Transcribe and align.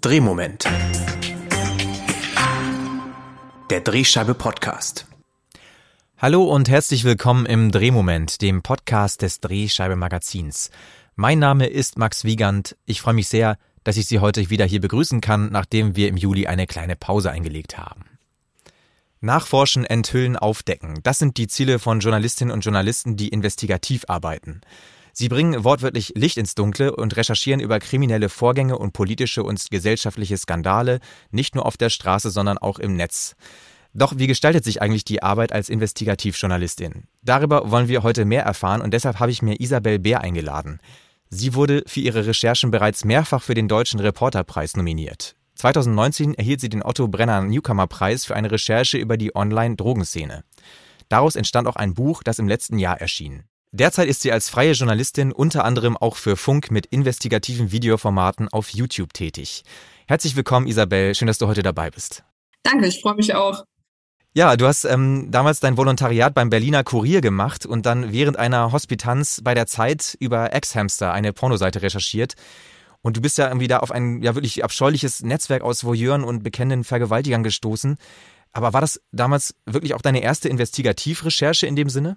Drehmoment. 0.00 0.64
Der 3.68 3.80
Drehscheibe 3.82 4.32
Podcast. 4.32 5.06
Hallo 6.16 6.44
und 6.44 6.70
herzlich 6.70 7.04
willkommen 7.04 7.44
im 7.44 7.70
Drehmoment, 7.70 8.40
dem 8.40 8.62
Podcast 8.62 9.20
des 9.20 9.40
Drehscheibe 9.40 9.96
Magazins. 9.96 10.70
Mein 11.16 11.38
Name 11.38 11.66
ist 11.66 11.98
Max 11.98 12.24
Wiegand. 12.24 12.78
Ich 12.86 13.02
freue 13.02 13.12
mich 13.12 13.28
sehr, 13.28 13.58
dass 13.84 13.98
ich 13.98 14.06
Sie 14.06 14.20
heute 14.20 14.48
wieder 14.48 14.64
hier 14.64 14.80
begrüßen 14.80 15.20
kann, 15.20 15.52
nachdem 15.52 15.96
wir 15.96 16.08
im 16.08 16.16
Juli 16.16 16.46
eine 16.46 16.66
kleine 16.66 16.96
Pause 16.96 17.30
eingelegt 17.30 17.76
haben. 17.76 18.04
Nachforschen, 19.20 19.84
enthüllen, 19.84 20.38
aufdecken. 20.38 21.00
Das 21.02 21.18
sind 21.18 21.36
die 21.36 21.46
Ziele 21.46 21.78
von 21.78 22.00
Journalistinnen 22.00 22.54
und 22.54 22.64
Journalisten, 22.64 23.18
die 23.18 23.28
investigativ 23.28 24.06
arbeiten. 24.08 24.62
Sie 25.12 25.28
bringen 25.28 25.64
wortwörtlich 25.64 26.12
Licht 26.16 26.36
ins 26.36 26.54
Dunkle 26.54 26.94
und 26.94 27.16
recherchieren 27.16 27.60
über 27.60 27.78
kriminelle 27.78 28.28
Vorgänge 28.28 28.78
und 28.78 28.92
politische 28.92 29.42
und 29.42 29.70
gesellschaftliche 29.70 30.38
Skandale, 30.38 31.00
nicht 31.30 31.54
nur 31.54 31.66
auf 31.66 31.76
der 31.76 31.90
Straße, 31.90 32.30
sondern 32.30 32.58
auch 32.58 32.78
im 32.78 32.96
Netz. 32.96 33.34
Doch 33.92 34.14
wie 34.16 34.28
gestaltet 34.28 34.64
sich 34.64 34.80
eigentlich 34.80 35.04
die 35.04 35.22
Arbeit 35.22 35.52
als 35.52 35.68
Investigativjournalistin? 35.68 37.04
Darüber 37.22 37.70
wollen 37.70 37.88
wir 37.88 38.02
heute 38.02 38.24
mehr 38.24 38.44
erfahren 38.44 38.82
und 38.82 38.94
deshalb 38.94 39.18
habe 39.18 39.32
ich 39.32 39.42
mir 39.42 39.60
Isabel 39.60 39.98
Bär 39.98 40.20
eingeladen. 40.20 40.78
Sie 41.28 41.54
wurde 41.54 41.82
für 41.86 42.00
ihre 42.00 42.26
Recherchen 42.26 42.70
bereits 42.70 43.04
mehrfach 43.04 43.42
für 43.42 43.54
den 43.54 43.68
Deutschen 43.68 44.00
Reporterpreis 44.00 44.76
nominiert. 44.76 45.36
2019 45.56 46.34
erhielt 46.34 46.60
sie 46.60 46.68
den 46.68 46.82
Otto 46.82 47.06
Brenner 47.08 47.42
Newcomer 47.42 47.86
Preis 47.86 48.24
für 48.24 48.34
eine 48.34 48.50
Recherche 48.50 48.96
über 48.98 49.16
die 49.16 49.34
Online-Drogenszene. 49.34 50.44
Daraus 51.08 51.36
entstand 51.36 51.68
auch 51.68 51.76
ein 51.76 51.94
Buch, 51.94 52.22
das 52.22 52.38
im 52.38 52.48
letzten 52.48 52.78
Jahr 52.78 53.00
erschien. 53.00 53.44
Derzeit 53.72 54.08
ist 54.08 54.22
sie 54.22 54.32
als 54.32 54.48
freie 54.48 54.72
Journalistin 54.72 55.30
unter 55.30 55.64
anderem 55.64 55.96
auch 55.96 56.16
für 56.16 56.36
Funk 56.36 56.72
mit 56.72 56.86
investigativen 56.86 57.70
Videoformaten 57.70 58.48
auf 58.48 58.70
YouTube 58.70 59.12
tätig. 59.12 59.62
Herzlich 60.08 60.34
willkommen, 60.34 60.66
Isabel. 60.66 61.14
Schön, 61.14 61.28
dass 61.28 61.38
du 61.38 61.46
heute 61.46 61.62
dabei 61.62 61.88
bist. 61.88 62.24
Danke, 62.64 62.88
ich 62.88 63.00
freue 63.00 63.14
mich 63.14 63.32
auch. 63.36 63.64
Ja, 64.34 64.56
du 64.56 64.66
hast 64.66 64.84
ähm, 64.84 65.28
damals 65.30 65.60
dein 65.60 65.76
Volontariat 65.76 66.34
beim 66.34 66.50
Berliner 66.50 66.82
Kurier 66.82 67.20
gemacht 67.20 67.64
und 67.64 67.86
dann 67.86 68.12
während 68.12 68.40
einer 68.40 68.72
Hospitanz 68.72 69.40
bei 69.44 69.54
der 69.54 69.68
Zeit 69.68 70.16
über 70.18 70.52
Ex-Hamster, 70.52 71.12
eine 71.12 71.32
Pornoseite, 71.32 71.80
recherchiert. 71.80 72.34
Und 73.02 73.16
du 73.16 73.20
bist 73.20 73.38
ja 73.38 73.46
irgendwie 73.46 73.68
da 73.68 73.78
auf 73.78 73.92
ein 73.92 74.20
ja 74.20 74.34
wirklich 74.34 74.64
abscheuliches 74.64 75.22
Netzwerk 75.22 75.62
aus 75.62 75.84
Voyeuren 75.84 76.24
und 76.24 76.42
bekennenden 76.42 76.82
Vergewaltigern 76.82 77.44
gestoßen. 77.44 77.98
Aber 78.52 78.72
war 78.72 78.80
das 78.80 79.00
damals 79.12 79.54
wirklich 79.64 79.94
auch 79.94 80.02
deine 80.02 80.22
erste 80.22 80.48
Investigativrecherche 80.48 81.68
in 81.68 81.76
dem 81.76 81.88
Sinne? 81.88 82.16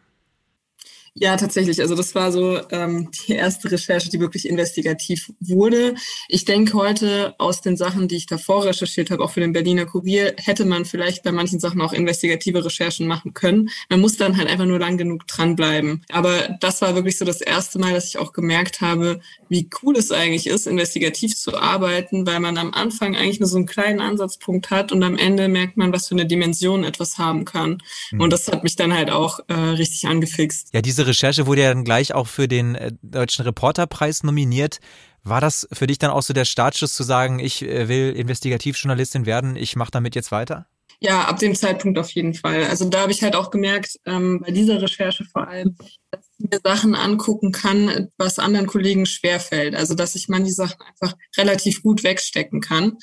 Ja, 1.16 1.38
tatsächlich. 1.38 1.80
Also 1.80 1.94
das 1.94 2.16
war 2.16 2.32
so 2.32 2.60
ähm, 2.72 3.12
die 3.28 3.34
erste 3.34 3.72
Recherche, 3.72 4.10
die 4.10 4.20
wirklich 4.20 4.50
investigativ 4.50 5.32
wurde. 5.40 5.94
Ich 6.28 6.44
denke 6.44 6.74
heute 6.74 7.36
aus 7.38 7.62
den 7.62 7.78
Sachen, 7.78 8.08
die 8.08 8.16
ich 8.16 8.26
davor 8.26 8.66
recherchiert 8.66 9.12
habe, 9.12 9.24
auch 9.24 9.30
für 9.30 9.40
den 9.40 9.54
Berliner 9.54 9.86
Kurier, 9.86 10.34
hätte 10.38 10.66
man 10.66 10.86
vielleicht 10.86 11.22
bei 11.22 11.32
manchen 11.32 11.60
Sachen 11.60 11.82
auch 11.82 11.94
investigative 11.94 12.66
Recherchen 12.66 13.06
machen 13.06 13.36
können. 13.36 13.70
Man 13.90 14.02
muss 14.02 14.18
dann 14.18 14.38
halt 14.38 14.50
einfach 14.50 14.66
nur 14.66 14.80
lang 14.80 14.98
genug 14.98 15.28
dranbleiben. 15.28 16.04
Aber 16.12 16.58
das 16.60 16.82
war 16.82 16.96
wirklich 16.96 17.20
so 17.20 17.26
das 17.26 17.42
erste 17.42 17.78
Mal, 17.78 17.94
dass 17.94 18.08
ich 18.08 18.18
auch 18.18 18.34
gemerkt 18.34 18.82
habe, 18.82 19.22
wie 19.50 19.70
cool 19.84 19.96
es 19.96 20.12
eigentlich 20.12 20.48
ist, 20.48 20.66
investigativ 20.66 21.36
zu 21.36 21.56
arbeiten, 21.56 22.26
weil 22.26 22.40
man 22.40 22.58
am 22.58 22.74
Anfang 22.74 23.16
eigentlich 23.16 23.40
nur 23.40 23.50
so 23.50 23.58
einen 23.58 23.68
kleinen 23.68 24.00
Ansatzpunkt 24.00 24.72
hat 24.72 24.92
und 24.92 25.04
am 25.04 25.16
Ende 25.18 25.48
merkt 25.48 25.78
man, 25.78 25.94
was 25.94 26.08
für 26.08 26.16
eine 26.16 26.26
Dimension 26.26 26.84
etwas 26.84 27.20
haben 27.20 27.46
kann. 27.46 27.78
Mhm. 28.12 28.22
Und 28.22 28.34
das 28.34 28.48
hat 28.48 28.64
mich 28.64 28.76
dann 28.76 28.92
halt 28.94 29.12
auch 29.12 29.40
äh, 29.48 29.54
richtig 29.54 30.08
angefixt. 30.08 30.70
Ja, 30.74 30.82
diese 30.82 31.03
Recherche 31.08 31.48
wurde 31.48 31.62
ja 31.64 31.74
dann 31.74 31.84
gleich 31.84 32.14
auch 32.14 32.28
für 32.28 32.48
den 32.48 32.76
äh, 32.76 32.92
Deutschen 33.02 33.44
Reporterpreis 33.46 34.24
nominiert. 34.24 34.80
War 35.24 35.42
das 35.42 35.68
für 35.72 35.88
dich 35.88 36.00
dann 36.00 36.12
auch 36.12 36.22
so 36.22 36.34
der 36.34 36.46
Startschuss 36.46 36.94
zu 36.94 37.04
sagen, 37.04 37.40
ich 37.40 37.62
äh, 37.62 37.88
will 37.88 38.12
Investigativjournalistin 38.12 39.26
werden, 39.26 39.56
ich 39.56 39.76
mache 39.76 39.92
damit 39.92 40.16
jetzt 40.16 40.32
weiter? 40.32 40.68
Ja, 41.00 41.26
ab 41.26 41.40
dem 41.40 41.54
Zeitpunkt 41.54 42.00
auf 42.00 42.12
jeden 42.12 42.34
Fall. 42.34 42.64
Also 42.66 42.88
da 42.88 43.02
habe 43.02 43.12
ich 43.12 43.24
halt 43.24 43.36
auch 43.36 43.52
gemerkt, 43.52 44.00
ähm, 44.06 44.40
bei 44.40 44.52
dieser 44.52 44.82
Recherche 44.82 45.26
vor 45.26 45.48
allem, 45.48 45.76
dass 46.12 46.22
ich 46.38 46.50
mir 46.50 46.60
Sachen 46.64 46.96
angucken 46.96 47.52
kann, 47.52 48.10
was 48.18 48.40
anderen 48.40 48.68
Kollegen 48.68 49.06
schwerfällt. 49.06 49.76
Also 49.76 49.96
dass 49.96 50.16
ich 50.16 50.30
manche 50.30 50.54
Sachen 50.54 50.82
einfach 50.82 51.18
relativ 51.38 51.84
gut 51.84 52.04
wegstecken 52.04 52.62
kann. 52.62 52.94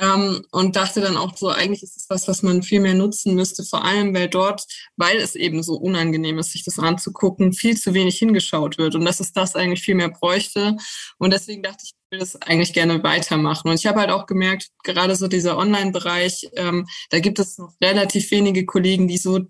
Ähm, 0.00 0.44
und 0.52 0.76
dachte 0.76 1.00
dann 1.00 1.16
auch 1.16 1.36
so, 1.36 1.48
eigentlich 1.48 1.82
ist 1.82 1.96
es 1.96 2.06
was, 2.08 2.28
was 2.28 2.42
man 2.42 2.62
viel 2.62 2.80
mehr 2.80 2.94
nutzen 2.94 3.34
müsste, 3.34 3.64
vor 3.64 3.84
allem 3.84 4.14
weil 4.14 4.28
dort, 4.28 4.64
weil 4.96 5.18
es 5.18 5.34
eben 5.34 5.62
so 5.62 5.74
unangenehm 5.74 6.38
ist, 6.38 6.52
sich 6.52 6.64
das 6.64 6.78
anzugucken, 6.78 7.52
viel 7.52 7.76
zu 7.76 7.94
wenig 7.94 8.18
hingeschaut 8.18 8.78
wird. 8.78 8.94
Und 8.94 9.04
dass 9.04 9.20
es 9.20 9.32
das 9.32 9.56
eigentlich 9.56 9.82
viel 9.82 9.94
mehr 9.94 10.10
bräuchte. 10.10 10.76
Und 11.18 11.32
deswegen 11.32 11.62
dachte 11.62 11.84
ich, 11.84 11.92
will 12.10 12.20
das 12.20 12.40
eigentlich 12.42 12.72
gerne 12.72 13.02
weitermachen. 13.02 13.68
Und 13.68 13.74
ich 13.74 13.86
habe 13.86 14.00
halt 14.00 14.10
auch 14.10 14.26
gemerkt, 14.26 14.68
gerade 14.82 15.14
so 15.16 15.28
dieser 15.28 15.58
Online-Bereich, 15.58 16.48
ähm, 16.54 16.86
da 17.10 17.20
gibt 17.20 17.38
es 17.38 17.58
noch 17.58 17.74
relativ 17.82 18.30
wenige 18.30 18.64
Kollegen, 18.64 19.08
die 19.08 19.18
so 19.18 19.40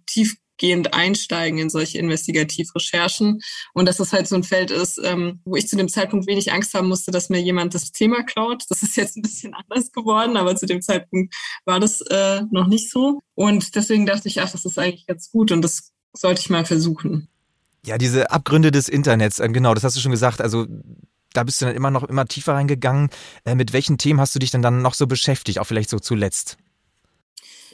tiefgehend 0.58 0.94
einsteigen 0.94 1.58
in 1.58 1.70
solche 1.70 1.98
Investigativrecherchen. 1.98 3.41
Und 3.72 3.86
dass 3.86 3.96
das 3.96 4.12
halt 4.12 4.28
so 4.28 4.36
ein 4.36 4.42
Feld 4.44 4.70
ist, 4.70 5.00
ähm, 5.02 5.41
wo 5.44 5.56
ich 5.56 5.69
zu 5.69 5.76
dem 5.76 5.88
Zeitpunkt 5.88 6.26
wenig 6.26 6.52
Angst 6.52 6.74
haben 6.74 6.88
musste, 6.88 7.10
dass 7.10 7.30
mir 7.30 7.41
jemand 7.41 7.74
das 7.74 7.92
Thema 7.92 8.22
klaut. 8.22 8.64
Das 8.69 8.82
ist 8.82 8.96
jetzt 8.96 9.16
ein 9.16 9.22
bisschen 9.22 9.54
anders 9.54 9.92
geworden, 9.92 10.36
aber 10.36 10.56
zu 10.56 10.66
dem 10.66 10.82
Zeitpunkt 10.82 11.34
war 11.64 11.80
das 11.80 12.00
äh, 12.02 12.42
noch 12.50 12.66
nicht 12.66 12.91
so. 12.91 13.20
Und 13.34 13.74
deswegen 13.74 14.06
dachte 14.06 14.28
ich, 14.28 14.41
ach, 14.41 14.50
das 14.50 14.64
ist 14.64 14.78
eigentlich 14.78 15.06
ganz 15.06 15.30
gut 15.30 15.52
und 15.52 15.62
das 15.62 15.92
sollte 16.12 16.41
ich 16.41 16.50
mal 16.50 16.64
versuchen. 16.64 17.28
Ja, 17.86 17.96
diese 17.96 18.30
Abgründe 18.30 18.70
des 18.70 18.88
Internets, 18.88 19.38
äh, 19.38 19.48
genau, 19.48 19.75
das 19.75 19.84
hast 19.84 19.96
du 19.96 20.00
schon 20.00 20.12
gesagt. 20.12 20.40
Also 20.40 20.66
da 21.32 21.44
bist 21.44 21.60
du 21.60 21.66
dann 21.66 21.76
immer 21.76 21.90
noch 21.90 22.04
immer 22.04 22.26
tiefer 22.26 22.54
reingegangen. 22.54 23.10
Äh, 23.44 23.54
mit 23.54 23.72
welchen 23.72 23.98
Themen 23.98 24.20
hast 24.20 24.34
du 24.34 24.38
dich 24.38 24.50
denn 24.50 24.62
dann 24.62 24.82
noch 24.82 24.94
so 24.94 25.06
beschäftigt, 25.06 25.58
auch 25.58 25.66
vielleicht 25.66 25.90
so 25.90 25.98
zuletzt? 25.98 26.58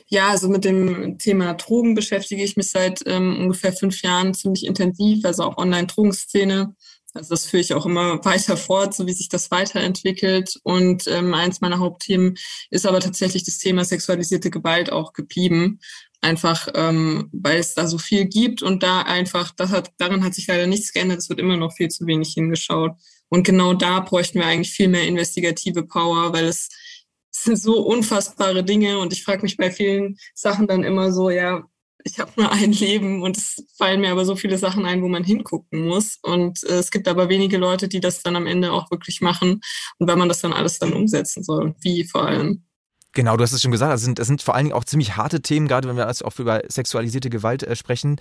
Ja, 0.09 0.29
also 0.29 0.49
mit 0.49 0.65
dem 0.65 1.19
Thema 1.19 1.55
Drogen 1.55 1.95
beschäftige 1.95 2.45
ich 2.45 2.57
mich 2.57 2.71
seit 2.71 3.03
ähm, 3.07 3.39
ungefähr 3.41 3.73
fünf 3.73 4.03
Jahren 4.03 4.35
ziemlich 4.35 4.67
intensiv, 4.67 5.25
also 5.25 5.45
auch 5.45 5.57
Online-Drogenszene. 5.57 6.75
Also 7.15 7.31
das 7.31 7.47
führe 7.47 7.63
ich 7.63 7.73
auch 7.75 7.87
immer 7.87 8.23
weiter 8.25 8.57
fort, 8.57 8.95
so 8.95 9.07
wie 9.07 9.13
sich 9.13 9.29
das 9.29 9.51
weiterentwickelt. 9.51 10.59
Und 10.63 11.07
ähm, 11.07 11.33
eins 11.33 11.61
meiner 11.61 11.79
Hauptthemen 11.79 12.35
ist 12.71 12.87
aber 12.87 13.01
tatsächlich 13.01 13.45
das 13.45 13.59
Thema 13.59 13.85
sexualisierte 13.85 14.51
Gewalt 14.51 14.93
auch 14.93 15.13
geblieben. 15.13 15.81
Einfach, 16.21 16.69
ähm, 16.75 17.29
weil 17.33 17.59
es 17.59 17.75
da 17.75 17.87
so 17.87 17.99
viel 17.99 18.27
gibt 18.27 18.63
und 18.63 18.83
da 18.83 19.03
einfach, 19.03 19.53
das 19.57 19.71
hat, 19.71 19.93
daran 19.99 20.25
hat 20.25 20.35
sich 20.35 20.47
leider 20.47 20.67
nichts 20.67 20.93
geändert. 20.93 21.19
Es 21.19 21.29
wird 21.29 21.39
immer 21.39 21.57
noch 21.57 21.73
viel 21.73 21.89
zu 21.89 22.07
wenig 22.07 22.33
hingeschaut. 22.35 22.93
Und 23.29 23.45
genau 23.45 23.75
da 23.75 24.01
bräuchten 24.01 24.39
wir 24.39 24.47
eigentlich 24.47 24.73
viel 24.73 24.89
mehr 24.89 25.07
investigative 25.07 25.87
Power, 25.87 26.33
weil 26.33 26.47
es, 26.47 26.69
es 27.35 27.43
sind 27.43 27.61
so 27.61 27.81
unfassbare 27.81 28.63
Dinge 28.63 28.99
und 29.01 29.13
ich 29.13 29.25
frage 29.25 29.43
mich 29.43 29.57
bei 29.57 29.71
vielen 29.71 30.17
Sachen 30.35 30.69
dann 30.69 30.85
immer 30.85 31.13
so, 31.13 31.31
ja, 31.31 31.65
ich 32.05 32.21
habe 32.21 32.31
nur 32.37 32.53
ein 32.53 32.73
Leben 32.73 33.23
und 33.23 33.37
es 33.37 33.65
fallen 33.77 34.01
mir 34.01 34.13
aber 34.13 34.25
so 34.25 34.37
viele 34.37 34.59
Sachen 34.59 34.85
ein, 34.85 35.03
wo 35.03 35.09
man 35.09 35.25
hingucken 35.25 35.87
muss. 35.87 36.19
Und 36.23 36.63
äh, 36.65 36.75
es 36.75 36.91
gibt 36.91 37.09
aber 37.09 37.29
wenige 37.29 37.57
Leute, 37.57 37.89
die 37.89 38.01
das 38.01 38.23
dann 38.23 38.37
am 38.37 38.47
Ende 38.47 38.73
auch 38.73 38.91
wirklich 38.91 39.21
machen 39.21 39.61
und 39.99 40.09
wenn 40.09 40.19
man 40.19 40.29
das 40.29 40.41
dann 40.41 40.53
alles 40.53 40.79
dann 40.79 40.93
umsetzen 40.93 41.43
soll, 41.43 41.75
wie 41.81 42.05
vor 42.05 42.25
allem. 42.27 42.65
Genau, 43.15 43.37
du 43.37 43.45
hast 43.45 43.53
es 43.53 43.63
schon 43.63 43.71
gesagt, 43.71 43.93
das 43.93 44.03
sind, 44.03 44.19
das 44.19 44.27
sind 44.27 44.43
vor 44.43 44.57
allen 44.57 44.65
Dingen 44.65 44.77
auch 44.77 44.85
ziemlich 44.85 45.17
harte 45.17 45.41
Themen, 45.41 45.69
gerade 45.69 45.89
wenn 45.89 45.97
wir 45.97 46.07
jetzt 46.09 46.25
auch 46.25 46.37
über 46.39 46.63
sexualisierte 46.67 47.31
Gewalt 47.31 47.63
äh, 47.63 47.77
sprechen. 47.77 48.17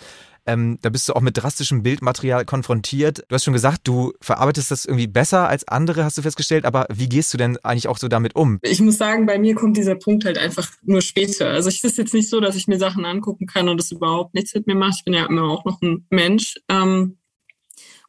Ähm, 0.46 0.78
da 0.82 0.90
bist 0.90 1.10
du 1.10 1.14
auch 1.14 1.22
mit 1.22 1.36
drastischem 1.36 1.82
Bildmaterial 1.82 2.46
konfrontiert. 2.46 3.24
Du 3.28 3.34
hast 3.34 3.44
schon 3.44 3.54
gesagt, 3.54 3.88
du 3.88 4.14
verarbeitest 4.22 4.70
das 4.70 4.86
irgendwie 4.86 5.08
besser 5.08 5.48
als 5.48 5.68
andere, 5.68 6.04
hast 6.04 6.18
du 6.20 6.22
festgestellt, 6.22 6.66
aber 6.66 6.86
wie 6.94 7.10
gehst 7.10 7.34
du 7.34 7.38
denn 7.38 7.58
eigentlich 7.64 7.88
auch 7.88 7.98
so 7.98 8.08
damit 8.08 8.36
um? 8.36 8.60
Ich 8.62 8.82
muss 8.82 8.98
sagen, 9.00 9.26
bei 9.26 9.40
mir 9.40 9.56
kommt 9.56 9.78
dieser 9.78 9.96
Punkt 9.96 10.26
halt 10.26 10.38
einfach 10.38 10.70
nur 10.84 11.02
später. 11.02 11.50
Also 11.50 11.70
es 11.70 11.84
ist 11.84 11.98
jetzt 11.98 12.14
nicht 12.14 12.30
so, 12.30 12.40
dass 12.40 12.56
ich 12.56 12.68
mir 12.68 12.78
Sachen 12.78 13.04
angucken 13.04 13.48
kann 13.48 13.70
und 13.70 13.82
es 13.82 13.92
überhaupt 13.92 14.36
nichts 14.36 14.54
mit 14.54 14.68
mir 14.68 14.76
macht. 14.76 14.98
Ich 15.00 15.06
bin 15.06 15.16
ja 15.16 15.26
immer 15.26 15.50
auch 15.50 15.66
noch 15.66 15.82
ein 15.82 16.06
Mensch. 16.12 16.56
Ähm, 16.70 17.18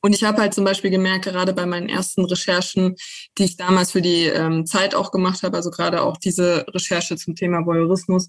und 0.04 0.14
ich 0.14 0.22
habe 0.22 0.42
halt 0.42 0.52
zum 0.52 0.66
Beispiel 0.66 0.90
gemerkt, 0.90 1.24
gerade 1.24 1.54
bei 1.54 1.64
meinen 1.64 1.88
ersten 1.88 2.26
Recherchen, 2.26 2.94
die 3.38 3.44
ich 3.44 3.56
damals 3.56 3.92
für 3.92 4.02
die 4.02 4.26
ähm, 4.26 4.66
Zeit 4.66 4.94
auch 4.94 5.10
gemacht 5.10 5.42
habe, 5.42 5.56
also 5.56 5.70
gerade 5.70 6.02
auch 6.02 6.18
diese 6.18 6.66
Recherche 6.74 7.16
zum 7.16 7.34
Thema 7.34 7.64
Voyeurismus, 7.64 8.28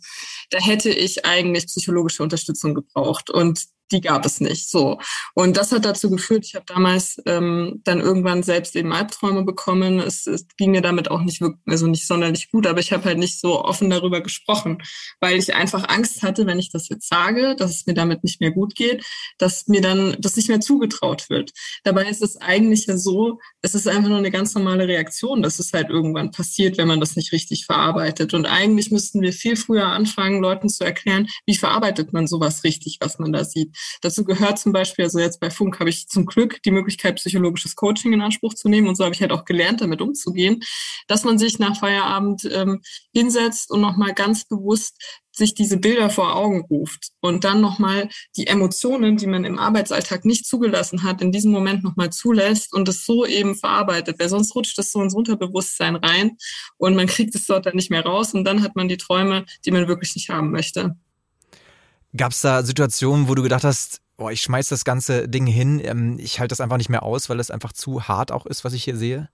da 0.52 0.60
hätte 0.60 0.90
ich 0.90 1.26
eigentlich 1.26 1.66
psychologische 1.66 2.24
Unterstützung 2.24 2.76
gebraucht. 2.76 3.30
Und 3.30 3.66
die 3.92 4.02
gab 4.02 4.26
es 4.26 4.42
nicht. 4.42 4.70
So. 4.70 5.00
Und 5.34 5.58
das 5.58 5.72
hat 5.72 5.86
dazu 5.86 6.10
geführt, 6.10 6.46
ich 6.46 6.56
habe 6.56 6.66
damals 6.66 7.22
ähm, 7.26 7.82
dann 7.84 8.00
irgendwann 8.00 8.44
selbst 8.44 8.76
eben 8.76 8.94
Albträume 8.94 9.44
bekommen. 9.44 10.00
Es, 10.00 10.28
es 10.28 10.48
ging 10.58 10.72
mir 10.72 10.82
damit 10.82 11.12
auch 11.12 11.22
nicht 11.22 11.42
wirklich, 11.42 11.62
also 11.68 11.88
nicht 11.88 12.08
sonderlich 12.08 12.50
gut, 12.52 12.68
aber 12.68 12.80
ich 12.80 12.92
habe 12.92 13.06
halt 13.06 13.18
nicht 13.18 13.40
so 13.40 13.64
offen 13.64 13.90
darüber 13.90 14.22
gesprochen, 14.22 14.80
weil 15.20 15.38
ich 15.38 15.56
einfach 15.56 15.88
Angst 15.90 16.24
hatte, 16.24 16.46
wenn 16.46 16.60
ich 16.60 16.72
das 16.72 16.90
jetzt 16.90 17.08
sage, 17.08 17.56
dass 17.56 17.72
es 17.72 17.86
mir 17.86 17.94
damit 17.94 18.24
nicht 18.24 18.42
mehr 18.42 18.52
gut 18.52 18.76
geht, 18.76 19.06
dass 19.38 19.68
mir 19.68 19.82
dann 19.82 20.16
das 20.20 20.36
nicht 20.36 20.50
mehr 20.50 20.60
zugetraut 20.60 21.30
wird. 21.30 21.52
Dabei 21.84 22.06
ist 22.10 22.22
es 22.22 22.38
eigentlich 22.38 22.88
ja 22.88 22.98
so, 22.98 23.40
es 23.62 23.76
ist 23.76 23.88
einfach 23.88 24.10
nur 24.10 24.18
eine 24.18 24.32
ganz 24.32 24.56
normale 24.56 24.88
Reaktion, 24.88 25.42
dass 25.42 25.60
es 25.60 25.74
halt 25.74 25.90
irgendwann 25.90 26.32
passiert, 26.32 26.78
wenn 26.78 26.88
man 26.88 27.00
das 27.00 27.16
nicht 27.16 27.32
richtig 27.32 27.66
verarbeitet. 27.66 28.34
Und 28.34 28.46
eigentlich 28.46 28.92
müssten 28.92 29.22
wir 29.22 29.34
viel 29.34 29.56
früher 29.56 29.88
anfangen, 29.88 30.42
Leuten 30.42 30.70
zu 30.70 30.84
erklären, 30.84 31.28
wie 31.46 31.56
verarbeitet 31.56 32.14
man 32.14 32.28
sowas 32.28 32.64
richtig, 32.64 32.98
was 33.00 33.20
man 33.20 33.32
da 33.32 33.44
sieht. 33.44 33.75
Dazu 34.02 34.24
gehört 34.24 34.60
zum 34.60 34.72
Beispiel, 34.72 35.06
also 35.06 35.20
jetzt 35.20 35.40
bei 35.40 35.50
Funk 35.50 35.80
habe 35.80 35.90
ich 35.90 36.08
zum 36.08 36.26
Glück 36.26 36.62
die 36.64 36.72
Möglichkeit, 36.72 37.16
psychologisches 37.16 37.76
Coaching 37.76 38.14
in 38.14 38.22
Anspruch 38.22 38.54
zu 38.54 38.70
nehmen 38.70 38.88
und 38.88 38.96
so 38.96 39.04
habe 39.04 39.16
ich 39.16 39.22
halt 39.22 39.32
auch 39.32 39.46
gelernt, 39.46 39.82
damit 39.82 40.02
umzugehen, 40.02 40.62
dass 41.08 41.24
man 41.24 41.38
sich 41.38 41.60
nach 41.60 41.80
Feierabend 41.80 42.50
ähm, 42.52 42.82
hinsetzt 43.14 43.72
und 43.72 43.82
nochmal 43.82 44.14
ganz 44.14 44.46
bewusst 44.46 44.98
sich 45.38 45.54
diese 45.54 45.78
Bilder 45.78 46.10
vor 46.10 46.36
Augen 46.36 46.62
ruft 46.70 47.10
und 47.20 47.44
dann 47.44 47.62
nochmal 47.62 48.10
die 48.38 48.48
Emotionen, 48.48 49.18
die 49.18 49.28
man 49.28 49.44
im 49.44 49.60
Arbeitsalltag 49.60 50.26
nicht 50.26 50.46
zugelassen 50.46 51.04
hat, 51.04 51.22
in 51.22 51.32
diesem 51.32 51.52
Moment 51.52 51.84
nochmal 51.84 52.10
zulässt 52.12 52.74
und 52.74 52.88
es 52.88 53.06
so 53.06 53.26
eben 53.26 53.56
verarbeitet, 53.56 54.20
weil 54.20 54.30
sonst 54.30 54.56
rutscht 54.56 54.78
das 54.78 54.92
so 54.92 55.02
ins 55.02 55.14
Unterbewusstsein 55.14 55.96
rein 55.98 56.38
und 56.78 56.96
man 56.96 57.08
kriegt 57.08 57.36
es 57.36 57.46
dort 57.46 57.66
dann 57.66 57.76
nicht 57.76 57.92
mehr 57.92 58.06
raus 58.06 58.34
und 58.34 58.46
dann 58.46 58.64
hat 58.64 58.76
man 58.76 58.88
die 58.88 58.98
Träume, 58.98 59.46
die 59.66 59.72
man 59.72 59.88
wirklich 59.88 60.16
nicht 60.16 60.30
haben 60.30 60.52
möchte. 60.52 60.96
Gab 62.16 62.32
es 62.32 62.42
da 62.42 62.64
Situationen, 62.64 63.28
wo 63.28 63.36
du 63.36 63.44
gedacht 63.44 63.64
hast, 63.64 64.02
boah, 64.18 64.32
ich 64.32 64.42
schmeiß 64.42 64.70
das 64.70 64.86
ganze 64.86 65.28
Ding 65.28 65.48
hin, 65.48 65.82
ähm, 65.84 66.18
ich 66.20 66.40
halte 66.40 66.54
das 66.54 66.62
einfach 66.62 66.78
nicht 66.78 66.90
mehr 66.90 67.04
aus, 67.04 67.30
weil 67.30 67.40
es 67.40 67.52
einfach 67.52 67.74
zu 67.74 68.08
hart 68.08 68.32
auch 68.32 68.46
ist, 68.46 68.64
was 68.64 68.74
ich 68.74 68.84
hier 68.84 68.96
sehe? 68.96 69.30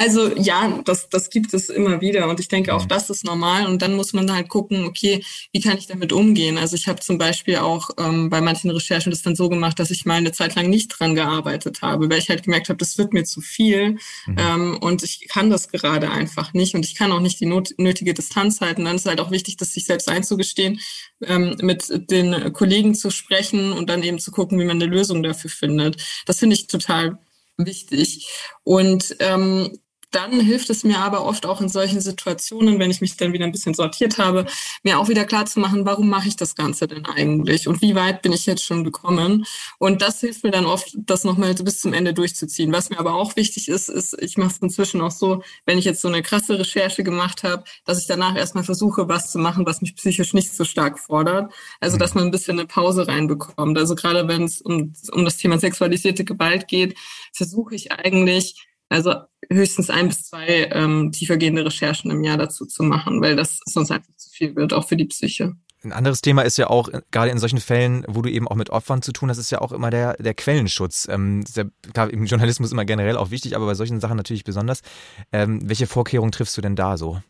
Also 0.00 0.32
ja, 0.36 0.80
das, 0.84 1.08
das 1.08 1.28
gibt 1.28 1.52
es 1.52 1.68
immer 1.68 2.00
wieder 2.00 2.28
und 2.28 2.38
ich 2.38 2.46
denke 2.46 2.72
auch, 2.72 2.84
mhm. 2.84 2.88
das 2.88 3.10
ist 3.10 3.24
normal 3.24 3.66
und 3.66 3.82
dann 3.82 3.96
muss 3.96 4.12
man 4.12 4.32
halt 4.32 4.48
gucken, 4.48 4.84
okay, 4.84 5.24
wie 5.52 5.60
kann 5.60 5.76
ich 5.76 5.88
damit 5.88 6.12
umgehen? 6.12 6.56
Also 6.56 6.76
ich 6.76 6.86
habe 6.86 7.00
zum 7.00 7.18
Beispiel 7.18 7.56
auch 7.56 7.90
ähm, 7.98 8.30
bei 8.30 8.40
manchen 8.40 8.70
Recherchen 8.70 9.10
das 9.10 9.22
dann 9.22 9.34
so 9.34 9.48
gemacht, 9.48 9.80
dass 9.80 9.90
ich 9.90 10.06
mal 10.06 10.14
eine 10.14 10.30
Zeit 10.30 10.54
lang 10.54 10.70
nicht 10.70 10.88
dran 10.88 11.16
gearbeitet 11.16 11.82
habe, 11.82 12.08
weil 12.08 12.20
ich 12.20 12.28
halt 12.28 12.44
gemerkt 12.44 12.68
habe, 12.68 12.76
das 12.76 12.96
wird 12.96 13.12
mir 13.12 13.24
zu 13.24 13.40
viel 13.40 13.98
mhm. 14.26 14.36
ähm, 14.38 14.78
und 14.80 15.02
ich 15.02 15.26
kann 15.28 15.50
das 15.50 15.68
gerade 15.68 16.12
einfach 16.12 16.52
nicht 16.52 16.76
und 16.76 16.84
ich 16.84 16.94
kann 16.94 17.10
auch 17.10 17.20
nicht 17.20 17.40
die 17.40 17.46
not 17.46 17.74
nötige 17.76 18.14
Distanz 18.14 18.60
halten. 18.60 18.84
Dann 18.84 18.94
ist 18.94 19.06
halt 19.06 19.20
auch 19.20 19.32
wichtig, 19.32 19.56
das 19.56 19.72
sich 19.72 19.84
selbst 19.84 20.08
einzugestehen, 20.08 20.78
ähm, 21.24 21.56
mit 21.60 21.88
den 22.08 22.52
Kollegen 22.52 22.94
zu 22.94 23.10
sprechen 23.10 23.72
und 23.72 23.90
dann 23.90 24.04
eben 24.04 24.20
zu 24.20 24.30
gucken, 24.30 24.60
wie 24.60 24.64
man 24.64 24.80
eine 24.80 24.86
Lösung 24.86 25.24
dafür 25.24 25.50
findet. 25.50 26.00
Das 26.24 26.38
finde 26.38 26.54
ich 26.54 26.68
total 26.68 27.18
wichtig. 27.56 28.28
Und 28.62 29.16
ähm, 29.18 29.76
dann 30.10 30.40
hilft 30.40 30.70
es 30.70 30.84
mir 30.84 30.98
aber 30.98 31.24
oft 31.24 31.46
auch 31.46 31.60
in 31.60 31.68
solchen 31.68 32.00
Situationen, 32.00 32.78
wenn 32.78 32.90
ich 32.90 33.00
mich 33.00 33.16
dann 33.16 33.32
wieder 33.32 33.44
ein 33.44 33.52
bisschen 33.52 33.74
sortiert 33.74 34.18
habe, 34.18 34.46
mir 34.82 34.98
auch 34.98 35.08
wieder 35.08 35.24
klar 35.24 35.46
zu 35.46 35.60
machen, 35.60 35.84
warum 35.84 36.08
mache 36.08 36.28
ich 36.28 36.36
das 36.36 36.54
Ganze 36.54 36.88
denn 36.88 37.04
eigentlich 37.06 37.68
und 37.68 37.82
wie 37.82 37.94
weit 37.94 38.22
bin 38.22 38.32
ich 38.32 38.46
jetzt 38.46 38.64
schon 38.64 38.84
gekommen. 38.84 39.44
Und 39.78 40.02
das 40.02 40.20
hilft 40.20 40.44
mir 40.44 40.50
dann 40.50 40.66
oft, 40.66 40.96
das 40.96 41.24
nochmal 41.24 41.54
bis 41.54 41.80
zum 41.80 41.92
Ende 41.92 42.14
durchzuziehen. 42.14 42.72
Was 42.72 42.90
mir 42.90 42.98
aber 42.98 43.14
auch 43.14 43.36
wichtig 43.36 43.68
ist, 43.68 43.88
ist, 43.88 44.16
ich 44.20 44.38
mache 44.38 44.52
es 44.52 44.58
inzwischen 44.58 45.00
auch 45.00 45.10
so, 45.10 45.42
wenn 45.66 45.78
ich 45.78 45.84
jetzt 45.84 46.00
so 46.00 46.08
eine 46.08 46.22
krasse 46.22 46.58
Recherche 46.58 47.02
gemacht 47.02 47.42
habe, 47.42 47.64
dass 47.84 48.00
ich 48.00 48.06
danach 48.06 48.36
erstmal 48.36 48.64
versuche, 48.64 49.08
was 49.08 49.30
zu 49.30 49.38
machen, 49.38 49.66
was 49.66 49.80
mich 49.80 49.96
psychisch 49.96 50.32
nicht 50.34 50.54
so 50.54 50.64
stark 50.64 50.98
fordert. 50.98 51.52
Also, 51.80 51.96
mhm. 51.96 52.00
dass 52.00 52.14
man 52.14 52.24
ein 52.24 52.30
bisschen 52.30 52.58
eine 52.58 52.66
Pause 52.66 53.08
reinbekommt. 53.08 53.76
Also 53.78 53.94
gerade 53.94 54.28
wenn 54.28 54.44
es 54.44 54.60
um, 54.60 54.92
um 55.12 55.24
das 55.24 55.36
Thema 55.36 55.58
sexualisierte 55.58 56.24
Gewalt 56.24 56.68
geht, 56.68 56.96
versuche 57.32 57.74
ich 57.74 57.92
eigentlich, 57.92 58.67
also 58.88 59.14
höchstens 59.50 59.90
ein 59.90 60.08
bis 60.08 60.24
zwei 60.24 60.70
ähm, 60.72 61.12
tiefergehende 61.12 61.64
Recherchen 61.64 62.10
im 62.10 62.24
Jahr 62.24 62.38
dazu 62.38 62.66
zu 62.66 62.82
machen, 62.82 63.20
weil 63.20 63.36
das 63.36 63.60
sonst 63.64 63.90
einfach 63.90 64.14
zu 64.16 64.30
viel 64.30 64.56
wird, 64.56 64.72
auch 64.72 64.88
für 64.88 64.96
die 64.96 65.04
Psyche. 65.06 65.54
Ein 65.84 65.92
anderes 65.92 66.22
Thema 66.22 66.42
ist 66.42 66.58
ja 66.58 66.68
auch, 66.68 66.90
gerade 67.12 67.30
in 67.30 67.38
solchen 67.38 67.60
Fällen, 67.60 68.04
wo 68.08 68.20
du 68.20 68.30
eben 68.30 68.48
auch 68.48 68.56
mit 68.56 68.70
Opfern 68.70 69.00
zu 69.00 69.12
tun 69.12 69.30
hast, 69.30 69.38
ist 69.38 69.52
ja 69.52 69.60
auch 69.60 69.70
immer 69.70 69.90
der, 69.90 70.14
der 70.14 70.34
Quellenschutz. 70.34 71.06
Ähm, 71.08 71.42
ist 71.42 71.56
ja, 71.56 71.64
klar, 71.92 72.10
im 72.10 72.24
Journalismus 72.24 72.72
immer 72.72 72.84
generell 72.84 73.16
auch 73.16 73.30
wichtig, 73.30 73.54
aber 73.54 73.66
bei 73.66 73.74
solchen 73.74 74.00
Sachen 74.00 74.16
natürlich 74.16 74.42
besonders. 74.42 74.82
Ähm, 75.30 75.60
welche 75.64 75.86
Vorkehrungen 75.86 76.32
triffst 76.32 76.56
du 76.56 76.60
denn 76.60 76.74
da 76.74 76.96
so? 76.96 77.20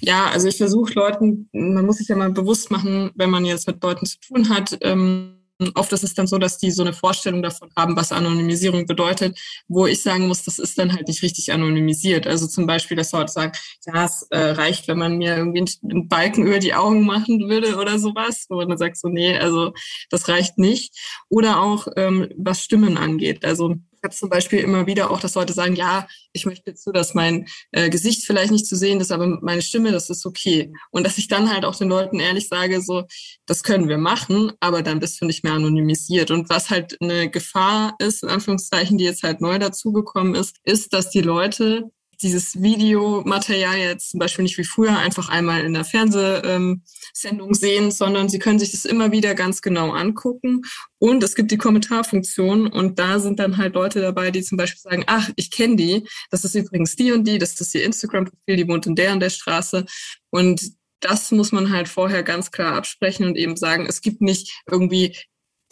Ja, 0.00 0.30
also 0.30 0.48
ich 0.48 0.56
versuche 0.56 0.94
Leuten, 0.94 1.48
man 1.52 1.84
muss 1.84 1.98
sich 1.98 2.08
ja 2.08 2.16
mal 2.16 2.30
bewusst 2.30 2.70
machen, 2.70 3.10
wenn 3.14 3.30
man 3.30 3.44
jetzt 3.44 3.66
mit 3.66 3.82
Leuten 3.82 4.06
zu 4.06 4.18
tun 4.18 4.48
hat, 4.48 4.78
ähm, 4.80 5.35
Oft 5.74 5.92
ist 5.92 6.04
es 6.04 6.14
dann 6.14 6.26
so, 6.26 6.38
dass 6.38 6.58
die 6.58 6.70
so 6.70 6.82
eine 6.82 6.92
Vorstellung 6.92 7.42
davon 7.42 7.70
haben, 7.76 7.96
was 7.96 8.12
Anonymisierung 8.12 8.86
bedeutet, 8.86 9.38
wo 9.68 9.86
ich 9.86 10.02
sagen 10.02 10.28
muss, 10.28 10.44
das 10.44 10.58
ist 10.58 10.78
dann 10.78 10.92
halt 10.92 11.08
nicht 11.08 11.22
richtig 11.22 11.52
anonymisiert. 11.52 12.26
Also 12.26 12.46
zum 12.46 12.66
Beispiel, 12.66 12.96
dass 12.96 13.12
Leute 13.12 13.32
sagen, 13.32 13.52
ja, 13.86 14.04
es 14.04 14.26
äh, 14.30 14.38
reicht, 14.38 14.86
wenn 14.88 14.98
man 14.98 15.16
mir 15.16 15.36
irgendwie 15.36 15.64
einen 15.82 16.08
Balken 16.08 16.46
über 16.46 16.58
die 16.58 16.74
Augen 16.74 17.04
machen 17.06 17.48
würde 17.48 17.76
oder 17.76 17.98
sowas. 17.98 18.46
Wo 18.48 18.56
man 18.64 18.76
sagt 18.76 18.98
so, 18.98 19.08
nee, 19.08 19.36
also 19.36 19.72
das 20.10 20.28
reicht 20.28 20.58
nicht. 20.58 20.94
Oder 21.28 21.62
auch, 21.62 21.88
ähm, 21.96 22.28
was 22.36 22.62
Stimmen 22.62 22.98
angeht. 22.98 23.44
Also 23.44 23.76
habe 24.06 24.14
zum 24.14 24.30
Beispiel 24.30 24.60
immer 24.60 24.86
wieder 24.86 25.10
auch, 25.10 25.20
dass 25.20 25.34
Leute 25.34 25.52
sagen, 25.52 25.74
ja, 25.74 26.06
ich 26.32 26.46
möchte 26.46 26.70
jetzt 26.70 26.84
so, 26.84 26.92
dass 26.92 27.14
mein 27.14 27.46
äh, 27.72 27.90
Gesicht 27.90 28.24
vielleicht 28.24 28.52
nicht 28.52 28.66
zu 28.66 28.76
sehen 28.76 29.00
ist, 29.00 29.12
aber 29.12 29.26
meine 29.42 29.62
Stimme, 29.62 29.92
das 29.92 30.08
ist 30.10 30.24
okay. 30.24 30.72
Und 30.90 31.04
dass 31.04 31.18
ich 31.18 31.28
dann 31.28 31.52
halt 31.52 31.64
auch 31.64 31.76
den 31.76 31.88
Leuten 31.88 32.20
ehrlich 32.20 32.48
sage, 32.48 32.80
so, 32.80 33.04
das 33.46 33.62
können 33.62 33.88
wir 33.88 33.98
machen, 33.98 34.52
aber 34.60 34.82
dann 34.82 35.00
bist 35.00 35.20
du 35.20 35.26
nicht 35.26 35.44
mehr 35.44 35.54
anonymisiert. 35.54 36.30
Und 36.30 36.48
was 36.48 36.70
halt 36.70 36.96
eine 37.00 37.28
Gefahr 37.28 37.94
ist, 37.98 38.22
in 38.22 38.28
Anführungszeichen, 38.28 38.96
die 38.96 39.04
jetzt 39.04 39.22
halt 39.22 39.40
neu 39.40 39.58
dazugekommen 39.58 40.34
ist, 40.34 40.56
ist, 40.64 40.92
dass 40.92 41.10
die 41.10 41.22
Leute 41.22 41.90
dieses 42.22 42.62
Videomaterial 42.62 43.78
jetzt 43.78 44.10
zum 44.10 44.20
Beispiel 44.20 44.42
nicht 44.42 44.58
wie 44.58 44.64
früher 44.64 44.98
einfach 44.98 45.28
einmal 45.28 45.64
in 45.64 45.74
der 45.74 45.84
Fernsehsendung 45.84 47.54
sehen, 47.54 47.90
sondern 47.90 48.28
sie 48.28 48.38
können 48.38 48.58
sich 48.58 48.72
das 48.72 48.84
immer 48.84 49.12
wieder 49.12 49.34
ganz 49.34 49.62
genau 49.62 49.92
angucken. 49.92 50.62
Und 50.98 51.22
es 51.22 51.34
gibt 51.34 51.50
die 51.50 51.58
Kommentarfunktion 51.58 52.66
und 52.66 52.98
da 52.98 53.20
sind 53.20 53.38
dann 53.38 53.56
halt 53.56 53.74
Leute 53.74 54.00
dabei, 54.00 54.30
die 54.30 54.42
zum 54.42 54.58
Beispiel 54.58 54.80
sagen, 54.80 55.04
ach, 55.06 55.30
ich 55.36 55.50
kenne 55.50 55.76
die, 55.76 56.08
das 56.30 56.44
ist 56.44 56.54
übrigens 56.54 56.96
die 56.96 57.12
und 57.12 57.24
die, 57.24 57.38
das 57.38 57.60
ist 57.60 57.74
ihr 57.74 57.84
Instagram-Profil, 57.84 58.56
die 58.56 58.68
wohnt 58.68 58.86
in 58.86 58.94
der 58.94 59.12
und 59.12 59.20
der 59.20 59.30
Straße. 59.30 59.84
Und 60.30 60.72
das 61.00 61.30
muss 61.30 61.52
man 61.52 61.70
halt 61.70 61.88
vorher 61.88 62.22
ganz 62.22 62.50
klar 62.50 62.74
absprechen 62.74 63.26
und 63.26 63.36
eben 63.36 63.56
sagen, 63.56 63.86
es 63.86 64.00
gibt 64.00 64.22
nicht 64.22 64.62
irgendwie 64.70 65.16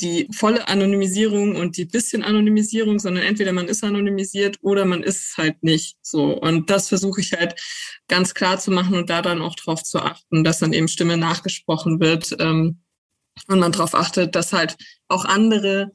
die 0.00 0.28
volle 0.32 0.66
Anonymisierung 0.68 1.56
und 1.56 1.76
die 1.76 1.84
bisschen 1.84 2.22
Anonymisierung, 2.22 2.98
sondern 2.98 3.24
entweder 3.24 3.52
man 3.52 3.68
ist 3.68 3.84
anonymisiert 3.84 4.58
oder 4.60 4.84
man 4.84 5.02
ist 5.02 5.36
halt 5.36 5.62
nicht 5.62 5.96
so. 6.02 6.36
Und 6.36 6.68
das 6.68 6.88
versuche 6.88 7.20
ich 7.20 7.32
halt 7.32 7.54
ganz 8.08 8.34
klar 8.34 8.58
zu 8.58 8.70
machen 8.70 8.96
und 8.96 9.08
da 9.08 9.22
dann 9.22 9.40
auch 9.40 9.54
drauf 9.54 9.82
zu 9.82 10.00
achten, 10.00 10.42
dass 10.42 10.58
dann 10.58 10.72
eben 10.72 10.88
Stimme 10.88 11.16
nachgesprochen 11.16 12.00
wird 12.00 12.34
ähm, 12.40 12.80
und 13.48 13.58
man 13.60 13.72
darauf 13.72 13.94
achtet, 13.94 14.34
dass 14.34 14.52
halt 14.52 14.76
auch 15.08 15.24
andere 15.24 15.92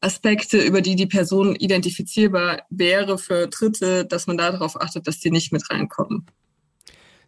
Aspekte, 0.00 0.62
über 0.62 0.80
die 0.80 0.96
die 0.96 1.06
Person 1.06 1.54
identifizierbar 1.56 2.62
wäre 2.70 3.18
für 3.18 3.48
Dritte, 3.48 4.06
dass 4.06 4.26
man 4.26 4.38
darauf 4.38 4.80
achtet, 4.80 5.06
dass 5.06 5.20
die 5.20 5.30
nicht 5.30 5.52
mit 5.52 5.68
reinkommen. 5.70 6.26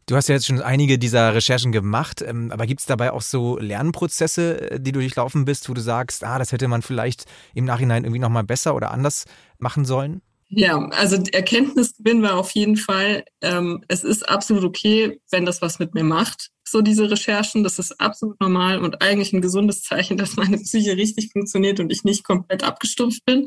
Du 0.06 0.16
hast 0.16 0.28
ja 0.28 0.34
jetzt 0.34 0.46
schon 0.46 0.60
einige 0.60 0.98
dieser 0.98 1.34
Recherchen 1.34 1.70
gemacht, 1.70 2.22
ähm, 2.22 2.50
aber 2.50 2.66
gibt 2.66 2.80
es 2.80 2.86
dabei 2.86 3.12
auch 3.12 3.22
so 3.22 3.58
Lernprozesse, 3.58 4.72
äh, 4.72 4.80
die 4.80 4.92
du 4.92 5.00
durchlaufen 5.00 5.44
bist, 5.44 5.68
wo 5.68 5.74
du 5.74 5.80
sagst, 5.80 6.24
ah, 6.24 6.38
das 6.38 6.52
hätte 6.52 6.66
man 6.68 6.82
vielleicht 6.82 7.24
im 7.54 7.64
Nachhinein 7.64 8.04
irgendwie 8.04 8.20
nochmal 8.20 8.44
besser 8.44 8.74
oder 8.74 8.90
anders 8.90 9.24
machen 9.58 9.84
sollen? 9.84 10.22
Ja, 10.54 10.86
also 10.90 11.16
Erkenntnisgewinn 11.32 12.22
war 12.22 12.36
auf 12.36 12.50
jeden 12.50 12.76
Fall, 12.76 13.24
ähm, 13.40 13.82
es 13.88 14.04
ist 14.04 14.28
absolut 14.28 14.64
okay, 14.64 15.18
wenn 15.30 15.46
das 15.46 15.62
was 15.62 15.78
mit 15.78 15.94
mir 15.94 16.04
macht, 16.04 16.50
so 16.68 16.82
diese 16.82 17.10
Recherchen. 17.10 17.62
Das 17.62 17.78
ist 17.78 18.00
absolut 18.00 18.38
normal 18.40 18.78
und 18.82 19.00
eigentlich 19.00 19.32
ein 19.32 19.40
gesundes 19.40 19.82
Zeichen, 19.82 20.16
dass 20.18 20.36
meine 20.36 20.58
Psyche 20.58 20.96
richtig 20.96 21.30
funktioniert 21.32 21.80
und 21.80 21.90
ich 21.90 22.04
nicht 22.04 22.24
komplett 22.24 22.64
abgestumpft 22.64 23.24
bin. 23.24 23.46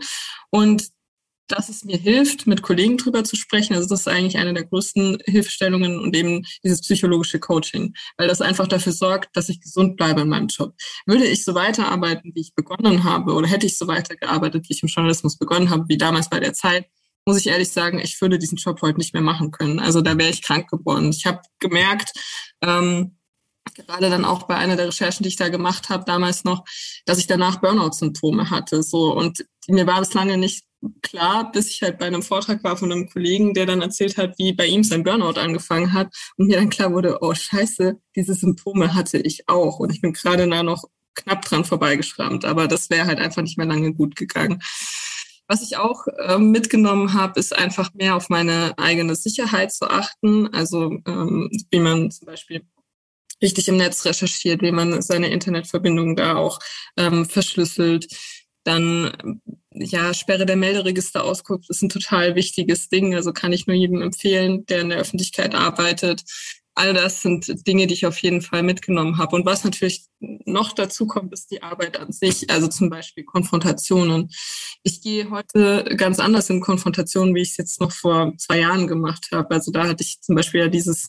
Und 0.50 0.90
dass 1.48 1.70
es 1.70 1.84
mir 1.84 1.98
hilft, 1.98 2.48
mit 2.48 2.62
Kollegen 2.62 2.98
drüber 2.98 3.24
zu 3.24 3.36
sprechen. 3.36 3.76
Also 3.76 3.88
das 3.88 4.02
ist 4.02 4.08
eigentlich 4.08 4.38
eine 4.38 4.54
der 4.54 4.66
größten 4.66 5.20
Hilfestellungen 5.26 6.00
und 6.00 6.16
eben 6.16 6.46
dieses 6.64 6.82
psychologische 6.82 7.40
Coaching, 7.40 7.94
weil 8.18 8.28
das 8.28 8.42
einfach 8.42 8.68
dafür 8.68 8.94
sorgt, 8.94 9.36
dass 9.36 9.50
ich 9.50 9.62
gesund 9.62 9.96
bleibe 9.98 10.22
in 10.22 10.30
meinem 10.30 10.48
Job. 10.48 10.74
Würde 11.06 11.26
ich 11.26 11.46
so 11.46 11.54
weiterarbeiten, 11.54 12.32
wie 12.34 12.42
ich 12.42 12.56
begonnen 12.56 13.04
habe, 13.04 13.34
oder 13.34 13.48
hätte 13.48 13.66
ich 13.66 13.78
so 13.78 13.88
weitergearbeitet, 13.88 14.66
wie 14.68 14.74
ich 14.74 14.84
im 14.84 14.90
Journalismus 14.90 15.38
begonnen 15.38 15.70
habe, 15.70 15.86
wie 15.88 15.98
damals 15.98 16.30
bei 16.30 16.40
der 16.40 16.54
Zeit, 16.54 16.88
muss 17.26 17.38
ich 17.38 17.48
ehrlich 17.48 17.72
sagen, 17.72 18.00
ich 18.00 18.20
würde 18.22 18.38
diesen 18.38 18.58
Job 18.58 18.82
heute 18.82 19.00
nicht 19.00 19.14
mehr 19.14 19.24
machen 19.24 19.52
können. 19.52 19.80
Also 19.80 20.02
da 20.02 20.18
wäre 20.18 20.30
ich 20.30 20.44
krank 20.44 20.70
geworden. 20.70 21.10
Ich 21.10 21.26
habe 21.26 21.42
gemerkt, 21.60 22.12
ähm, 22.62 23.18
gerade 23.74 24.10
dann 24.10 24.26
auch 24.26 24.44
bei 24.44 24.56
einer 24.56 24.76
der 24.76 24.88
Recherchen, 24.88 25.24
die 25.24 25.30
ich 25.30 25.36
da 25.36 25.50
gemacht 25.50 25.90
habe, 25.90 26.06
damals 26.06 26.44
noch, 26.44 26.64
dass 27.06 27.18
ich 27.18 27.28
danach 27.28 27.62
Burnout-Symptome 27.62 28.50
hatte. 28.50 28.84
So 28.84 29.12
und 29.14 29.46
mir 29.68 29.88
war 29.88 30.00
das 30.00 30.14
lange 30.14 30.38
nicht 30.38 30.66
klar, 31.02 31.52
bis 31.52 31.70
ich 31.70 31.82
halt 31.82 31.98
bei 31.98 32.06
einem 32.06 32.22
Vortrag 32.22 32.64
war 32.64 32.78
von 32.78 32.92
einem 32.92 33.10
Kollegen, 33.10 33.54
der 33.54 33.66
dann 33.66 33.82
erzählt 33.82 34.18
hat, 34.18 34.38
wie 34.38 34.54
bei 34.54 34.66
ihm 34.66 34.84
sein 34.84 35.04
Burnout 35.04 35.40
angefangen 35.40 35.94
hat 35.94 36.14
und 36.38 36.48
mir 36.48 36.58
dann 36.58 36.70
klar 36.70 36.94
wurde, 36.94 37.20
oh 37.22 37.34
Scheiße, 37.34 38.00
diese 38.16 38.34
Symptome 38.34 38.94
hatte 38.94 39.18
ich 39.18 39.48
auch 39.48 39.80
und 39.80 39.92
ich 39.92 40.02
bin 40.02 40.14
gerade 40.14 40.50
da 40.50 40.64
noch 40.64 40.84
knapp 41.16 41.44
dran 41.44 41.66
vorbeigeschrammt, 41.66 42.46
aber 42.46 42.68
das 42.68 42.90
wäre 42.90 43.06
halt 43.06 43.20
einfach 43.20 43.42
nicht 43.42 43.58
mehr 43.58 43.68
lange 43.68 43.94
gut 43.94 44.16
gegangen. 44.16 44.62
Was 45.48 45.62
ich 45.62 45.78
auch 45.78 46.08
äh, 46.08 46.40
mitgenommen 46.40 47.14
habe, 47.14 47.40
ist 47.40 47.56
einfach 47.56 47.94
mehr 47.94 48.16
auf 48.16 48.30
meine 48.30 48.74
eigene 48.78 49.16
Sicherheit 49.16 49.72
zu 49.72 49.88
achten. 49.90 50.52
Also 50.54 50.98
ähm, 51.06 51.52
wie 51.70 51.80
man 51.80 52.10
zum 52.10 52.26
Beispiel 52.26 52.64
richtig 53.42 53.68
im 53.68 53.78
Netz 53.78 54.06
recherchiert, 54.06 54.62
wie 54.64 54.72
man 54.72 55.02
seine 55.04 55.28
Internetverbindung 55.30 56.16
da 56.16 56.36
auch 56.36 56.60
ähm, 56.98 57.26
verschlüsselt, 57.26 58.08
dann 58.64 59.40
ja, 59.78 60.14
Sperre 60.14 60.46
der 60.46 60.56
Melderegisterauskunft 60.56 61.70
ist 61.70 61.82
ein 61.82 61.90
total 61.90 62.36
wichtiges 62.36 62.90
Ding. 62.90 63.16
Also 63.16 63.34
kann 63.34 63.54
ich 63.54 63.68
nur 63.68 63.76
jedem 63.76 64.02
empfehlen, 64.02 64.66
der 64.66 64.82
in 64.82 64.90
der 64.90 65.00
Öffentlichkeit 65.00 65.56
arbeitet, 65.56 66.24
all 66.76 66.94
das 66.94 67.22
sind 67.22 67.66
Dinge, 67.66 67.88
die 67.88 67.94
ich 67.94 68.06
auf 68.06 68.18
jeden 68.20 68.42
Fall 68.42 68.62
mitgenommen 68.62 69.18
habe. 69.18 69.36
Und 69.38 69.46
was 69.46 69.64
natürlich 69.64 70.06
noch 70.20 70.74
dazu 70.74 71.08
kommt, 71.08 71.34
ist 71.34 71.50
die 71.50 71.64
Arbeit 71.64 71.98
an 71.98 72.12
sich, 72.12 72.50
also 72.50 72.68
zum 72.68 72.90
Beispiel 72.90 73.24
Konfrontationen. 73.24 74.30
Ich 74.84 75.02
gehe 75.02 75.30
heute 75.30 75.86
ganz 75.96 76.20
anders 76.20 76.50
in 76.50 76.60
Konfrontationen, 76.60 77.34
wie 77.34 77.42
ich 77.42 77.52
es 77.52 77.58
jetzt 77.58 77.80
noch 77.80 77.94
vor 77.94 78.34
zwei 78.38 78.60
Jahren 78.60 78.88
gemacht 78.88 79.30
habe. 79.32 79.56
Also 79.56 79.72
da 79.72 79.88
hatte 79.88 80.04
ich 80.04 80.20
zum 80.22 80.36
Beispiel 80.36 80.62
ja 80.62 80.68
dieses 80.68 81.08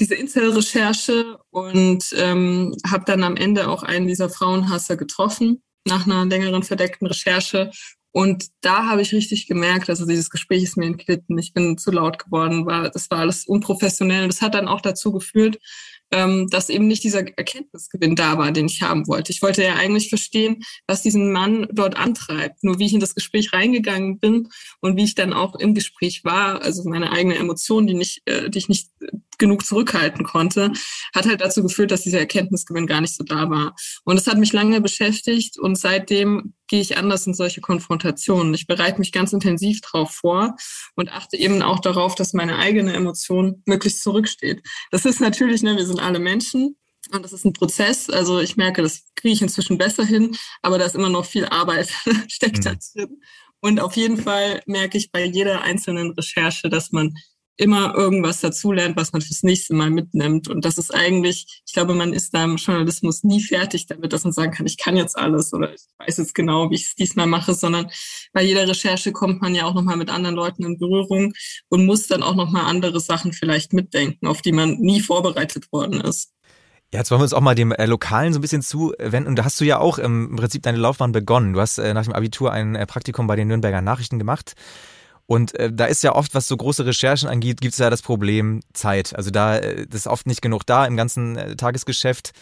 diese 0.00 0.16
Intel-Recherche 0.16 1.38
und 1.50 2.04
ähm, 2.16 2.74
habe 2.84 3.04
dann 3.06 3.22
am 3.22 3.36
Ende 3.36 3.68
auch 3.68 3.84
einen 3.84 4.08
dieser 4.08 4.28
Frauenhasser 4.28 4.96
getroffen 4.96 5.62
nach 5.86 6.06
einer 6.06 6.24
längeren 6.24 6.62
verdeckten 6.62 7.06
Recherche 7.06 7.70
und 8.16 8.46
da 8.60 8.86
habe 8.86 9.02
ich 9.02 9.12
richtig 9.12 9.48
gemerkt, 9.48 9.90
also 9.90 10.06
dieses 10.06 10.30
Gespräch 10.30 10.62
ist 10.62 10.76
mir 10.76 10.86
entglitten, 10.86 11.36
ich 11.36 11.52
bin 11.52 11.76
zu 11.76 11.90
laut 11.90 12.20
geworden, 12.20 12.64
war, 12.64 12.88
das 12.88 13.10
war 13.10 13.18
alles 13.18 13.44
unprofessionell. 13.44 14.22
Und 14.22 14.32
das 14.32 14.40
hat 14.40 14.54
dann 14.54 14.68
auch 14.68 14.80
dazu 14.80 15.10
geführt, 15.10 15.58
ähm, 16.12 16.48
dass 16.48 16.68
eben 16.68 16.86
nicht 16.86 17.02
dieser 17.02 17.26
Erkenntnisgewinn 17.36 18.14
da 18.14 18.38
war, 18.38 18.52
den 18.52 18.66
ich 18.66 18.82
haben 18.82 19.08
wollte. 19.08 19.32
Ich 19.32 19.42
wollte 19.42 19.64
ja 19.64 19.74
eigentlich 19.74 20.10
verstehen, 20.10 20.62
was 20.86 21.02
diesen 21.02 21.32
Mann 21.32 21.66
dort 21.72 21.96
antreibt. 21.96 22.62
Nur 22.62 22.78
wie 22.78 22.86
ich 22.86 22.94
in 22.94 23.00
das 23.00 23.16
Gespräch 23.16 23.52
reingegangen 23.52 24.20
bin 24.20 24.48
und 24.80 24.96
wie 24.96 25.02
ich 25.02 25.16
dann 25.16 25.32
auch 25.32 25.56
im 25.56 25.74
Gespräch 25.74 26.22
war, 26.22 26.62
also 26.62 26.88
meine 26.88 27.10
eigene 27.10 27.34
Emotion, 27.34 27.88
die 27.88 27.94
nicht, 27.94 28.22
äh, 28.26 28.48
die 28.48 28.58
ich 28.58 28.68
nicht 28.68 28.90
genug 29.38 29.64
zurückhalten 29.64 30.24
konnte, 30.24 30.72
hat 31.14 31.26
halt 31.26 31.40
dazu 31.40 31.62
geführt, 31.62 31.90
dass 31.90 32.02
dieser 32.02 32.20
Erkenntnisgewinn 32.20 32.86
gar 32.86 33.00
nicht 33.00 33.14
so 33.14 33.24
da 33.24 33.50
war. 33.50 33.74
Und 34.04 34.18
es 34.18 34.26
hat 34.26 34.38
mich 34.38 34.52
lange 34.52 34.80
beschäftigt 34.80 35.58
und 35.58 35.76
seitdem 35.78 36.54
gehe 36.68 36.80
ich 36.80 36.96
anders 36.96 37.26
in 37.26 37.34
solche 37.34 37.60
Konfrontationen. 37.60 38.54
Ich 38.54 38.66
bereite 38.66 38.98
mich 38.98 39.12
ganz 39.12 39.32
intensiv 39.32 39.80
darauf 39.80 40.12
vor 40.12 40.56
und 40.96 41.12
achte 41.12 41.36
eben 41.36 41.62
auch 41.62 41.80
darauf, 41.80 42.14
dass 42.14 42.32
meine 42.32 42.58
eigene 42.58 42.94
Emotion 42.94 43.62
möglichst 43.66 44.02
zurücksteht. 44.02 44.62
Das 44.90 45.04
ist 45.04 45.20
natürlich, 45.20 45.62
ne, 45.62 45.76
wir 45.76 45.86
sind 45.86 46.00
alle 46.00 46.18
Menschen 46.18 46.76
und 47.12 47.24
das 47.24 47.32
ist 47.32 47.44
ein 47.44 47.52
Prozess. 47.52 48.08
Also 48.08 48.40
ich 48.40 48.56
merke, 48.56 48.82
das 48.82 49.04
kriege 49.14 49.34
ich 49.34 49.42
inzwischen 49.42 49.78
besser 49.78 50.04
hin, 50.04 50.36
aber 50.62 50.78
da 50.78 50.86
ist 50.86 50.94
immer 50.94 51.10
noch 51.10 51.26
viel 51.26 51.44
Arbeit 51.46 51.90
steckt 52.28 52.58
mhm. 52.58 52.62
da 52.62 52.74
drin. 52.94 53.20
Und 53.60 53.80
auf 53.80 53.96
jeden 53.96 54.18
Fall 54.18 54.62
merke 54.66 54.98
ich 54.98 55.10
bei 55.10 55.24
jeder 55.24 55.62
einzelnen 55.62 56.10
Recherche, 56.12 56.68
dass 56.68 56.92
man 56.92 57.14
immer 57.56 57.94
irgendwas 57.94 58.40
dazulernt, 58.40 58.96
was 58.96 59.12
man 59.12 59.22
fürs 59.22 59.42
nächste 59.42 59.74
Mal 59.74 59.90
mitnimmt. 59.90 60.48
Und 60.48 60.64
das 60.64 60.78
ist 60.78 60.92
eigentlich, 60.92 61.62
ich 61.66 61.72
glaube, 61.72 61.94
man 61.94 62.12
ist 62.12 62.34
da 62.34 62.44
im 62.44 62.56
Journalismus 62.56 63.22
nie 63.22 63.40
fertig 63.40 63.86
damit, 63.86 64.12
dass 64.12 64.24
man 64.24 64.32
sagen 64.32 64.52
kann, 64.52 64.66
ich 64.66 64.76
kann 64.76 64.96
jetzt 64.96 65.16
alles 65.16 65.52
oder 65.52 65.72
ich 65.72 65.82
weiß 65.98 66.16
jetzt 66.18 66.34
genau, 66.34 66.70
wie 66.70 66.74
ich 66.74 66.86
es 66.86 66.94
diesmal 66.94 67.26
mache, 67.26 67.54
sondern 67.54 67.90
bei 68.32 68.42
jeder 68.42 68.66
Recherche 68.68 69.12
kommt 69.12 69.40
man 69.40 69.54
ja 69.54 69.64
auch 69.64 69.74
nochmal 69.74 69.96
mit 69.96 70.10
anderen 70.10 70.34
Leuten 70.34 70.64
in 70.64 70.78
Berührung 70.78 71.32
und 71.68 71.86
muss 71.86 72.08
dann 72.08 72.22
auch 72.22 72.34
nochmal 72.34 72.64
andere 72.64 73.00
Sachen 73.00 73.32
vielleicht 73.32 73.72
mitdenken, 73.72 74.26
auf 74.26 74.42
die 74.42 74.52
man 74.52 74.78
nie 74.80 75.00
vorbereitet 75.00 75.70
worden 75.72 76.00
ist. 76.00 76.34
Ja, 76.92 77.00
jetzt 77.00 77.10
wollen 77.10 77.20
wir 77.20 77.24
uns 77.24 77.34
auch 77.34 77.40
mal 77.40 77.56
dem 77.56 77.72
äh, 77.72 77.86
Lokalen 77.86 78.32
so 78.32 78.38
ein 78.38 78.42
bisschen 78.42 78.62
zuwenden. 78.62 79.26
Und 79.26 79.36
da 79.36 79.44
hast 79.44 79.60
du 79.60 79.64
ja 79.64 79.78
auch 79.78 79.98
im 79.98 80.36
Prinzip 80.36 80.62
deine 80.62 80.78
Laufbahn 80.78 81.10
begonnen. 81.10 81.52
Du 81.52 81.60
hast 81.60 81.78
äh, 81.78 81.92
nach 81.92 82.04
dem 82.04 82.12
Abitur 82.12 82.52
ein 82.52 82.76
äh, 82.76 82.86
Praktikum 82.86 83.26
bei 83.26 83.34
den 83.34 83.48
Nürnberger 83.48 83.82
Nachrichten 83.82 84.20
gemacht. 84.20 84.54
Und 85.26 85.54
äh, 85.58 85.72
da 85.72 85.86
ist 85.86 86.02
ja 86.02 86.14
oft, 86.14 86.34
was 86.34 86.48
so 86.48 86.56
große 86.56 86.84
Recherchen 86.84 87.28
angeht, 87.28 87.60
gibt 87.60 87.72
es 87.72 87.78
ja 87.78 87.90
das 87.90 88.02
Problem 88.02 88.60
Zeit. 88.72 89.16
Also 89.16 89.30
da 89.30 89.56
äh, 89.56 89.86
ist 89.90 90.06
oft 90.06 90.26
nicht 90.26 90.42
genug 90.42 90.66
da 90.66 90.84
im 90.86 90.96
ganzen 90.96 91.36
äh, 91.36 91.56
Tagesgeschäft. 91.56 92.32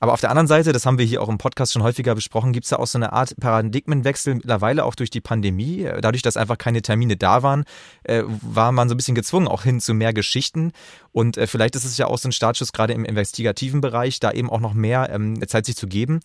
Aber 0.00 0.12
auf 0.12 0.20
der 0.20 0.30
anderen 0.30 0.46
Seite, 0.46 0.72
das 0.72 0.86
haben 0.86 0.98
wir 0.98 1.04
hier 1.04 1.20
auch 1.20 1.28
im 1.28 1.38
Podcast 1.38 1.72
schon 1.72 1.82
häufiger 1.82 2.14
besprochen, 2.14 2.52
gibt 2.52 2.64
es 2.64 2.70
ja 2.70 2.78
auch 2.78 2.86
so 2.86 2.98
eine 2.98 3.12
Art 3.12 3.34
Paradigmenwechsel 3.40 4.36
mittlerweile 4.36 4.84
auch 4.84 4.94
durch 4.94 5.10
die 5.10 5.20
Pandemie. 5.20 5.88
Dadurch, 6.00 6.22
dass 6.22 6.36
einfach 6.36 6.56
keine 6.56 6.82
Termine 6.82 7.16
da 7.16 7.42
waren, 7.42 7.64
äh, 8.04 8.22
war 8.24 8.70
man 8.70 8.88
so 8.88 8.94
ein 8.94 8.96
bisschen 8.96 9.16
gezwungen 9.16 9.48
auch 9.48 9.64
hin 9.64 9.80
zu 9.80 9.94
mehr 9.94 10.12
Geschichten. 10.12 10.72
Und 11.10 11.36
äh, 11.36 11.48
vielleicht 11.48 11.74
ist 11.74 11.84
es 11.84 11.98
ja 11.98 12.06
auch 12.06 12.18
so 12.18 12.28
ein 12.28 12.32
Startschuss 12.32 12.72
gerade 12.72 12.92
im 12.92 13.04
investigativen 13.04 13.80
Bereich, 13.80 14.20
da 14.20 14.30
eben 14.30 14.50
auch 14.50 14.60
noch 14.60 14.74
mehr 14.74 15.10
ähm, 15.10 15.36
Zeit 15.48 15.66
sich 15.66 15.76
zu 15.76 15.88
geben. 15.88 16.20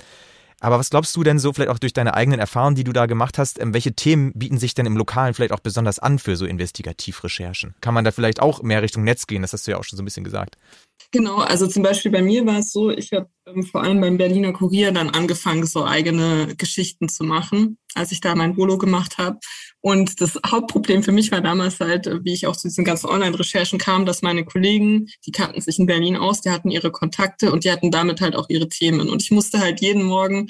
Aber 0.63 0.79
was 0.79 0.89
glaubst 0.89 1.13
du 1.17 1.23
denn 1.23 1.39
so, 1.39 1.51
vielleicht 1.51 1.71
auch 1.71 1.77
durch 1.77 1.91
deine 1.91 2.13
eigenen 2.13 2.39
Erfahrungen, 2.39 2.75
die 2.75 2.85
du 2.85 2.93
da 2.93 3.05
gemacht 3.05 3.37
hast, 3.37 3.59
ähm, 3.59 3.73
welche 3.73 3.93
Themen 3.93 4.31
bieten 4.33 4.57
sich 4.57 4.73
denn 4.73 4.85
im 4.85 4.95
Lokalen 4.95 5.33
vielleicht 5.33 5.51
auch 5.51 5.59
besonders 5.59 5.99
an 5.99 6.19
für 6.19 6.37
so 6.37 6.45
Investigativrecherchen? 6.45 7.75
Kann 7.81 7.93
man 7.93 8.05
da 8.05 8.11
vielleicht 8.11 8.41
auch 8.41 8.63
mehr 8.63 8.81
Richtung 8.81 9.03
Netz 9.03 9.27
gehen? 9.27 9.41
Das 9.41 9.51
hast 9.51 9.67
du 9.67 9.71
ja 9.71 9.77
auch 9.77 9.83
schon 9.83 9.97
so 9.97 10.03
ein 10.03 10.05
bisschen 10.05 10.23
gesagt. 10.23 10.57
Genau, 11.11 11.37
also 11.37 11.67
zum 11.67 11.83
Beispiel 11.83 12.11
bei 12.11 12.21
mir 12.21 12.45
war 12.45 12.59
es 12.59 12.71
so, 12.71 12.89
ich 12.89 13.11
habe 13.11 13.29
ähm, 13.45 13.63
vor 13.63 13.83
allem 13.83 14.01
beim 14.01 14.17
Berliner 14.17 14.53
Kurier 14.53 14.91
dann 14.91 15.09
angefangen, 15.09 15.65
so 15.65 15.85
eigene 15.85 16.55
Geschichten 16.57 17.09
zu 17.09 17.23
machen, 17.23 17.77
als 17.93 18.11
ich 18.11 18.21
da 18.21 18.35
mein 18.35 18.55
Bolo 18.55 18.77
gemacht 18.77 19.17
habe. 19.17 19.39
Und 19.81 20.21
das 20.21 20.39
Hauptproblem 20.45 21.03
für 21.03 21.11
mich 21.11 21.31
war 21.31 21.41
damals 21.41 21.79
halt, 21.79 22.09
wie 22.23 22.33
ich 22.33 22.47
auch 22.47 22.55
zu 22.55 22.67
diesen 22.67 22.85
ganzen 22.85 23.07
Online-Recherchen 23.07 23.79
kam, 23.79 24.05
dass 24.05 24.21
meine 24.21 24.45
Kollegen, 24.45 25.07
die 25.25 25.31
kannten 25.31 25.61
sich 25.61 25.77
in 25.77 25.85
Berlin 25.85 26.15
aus, 26.15 26.41
die 26.41 26.49
hatten 26.49 26.71
ihre 26.71 26.91
Kontakte 26.91 27.51
und 27.51 27.63
die 27.63 27.71
hatten 27.71 27.91
damit 27.91 28.21
halt 28.21 28.35
auch 28.35 28.49
ihre 28.49 28.69
Themen. 28.69 29.09
Und 29.09 29.21
ich 29.21 29.31
musste 29.31 29.59
halt 29.59 29.81
jeden 29.81 30.03
Morgen 30.03 30.47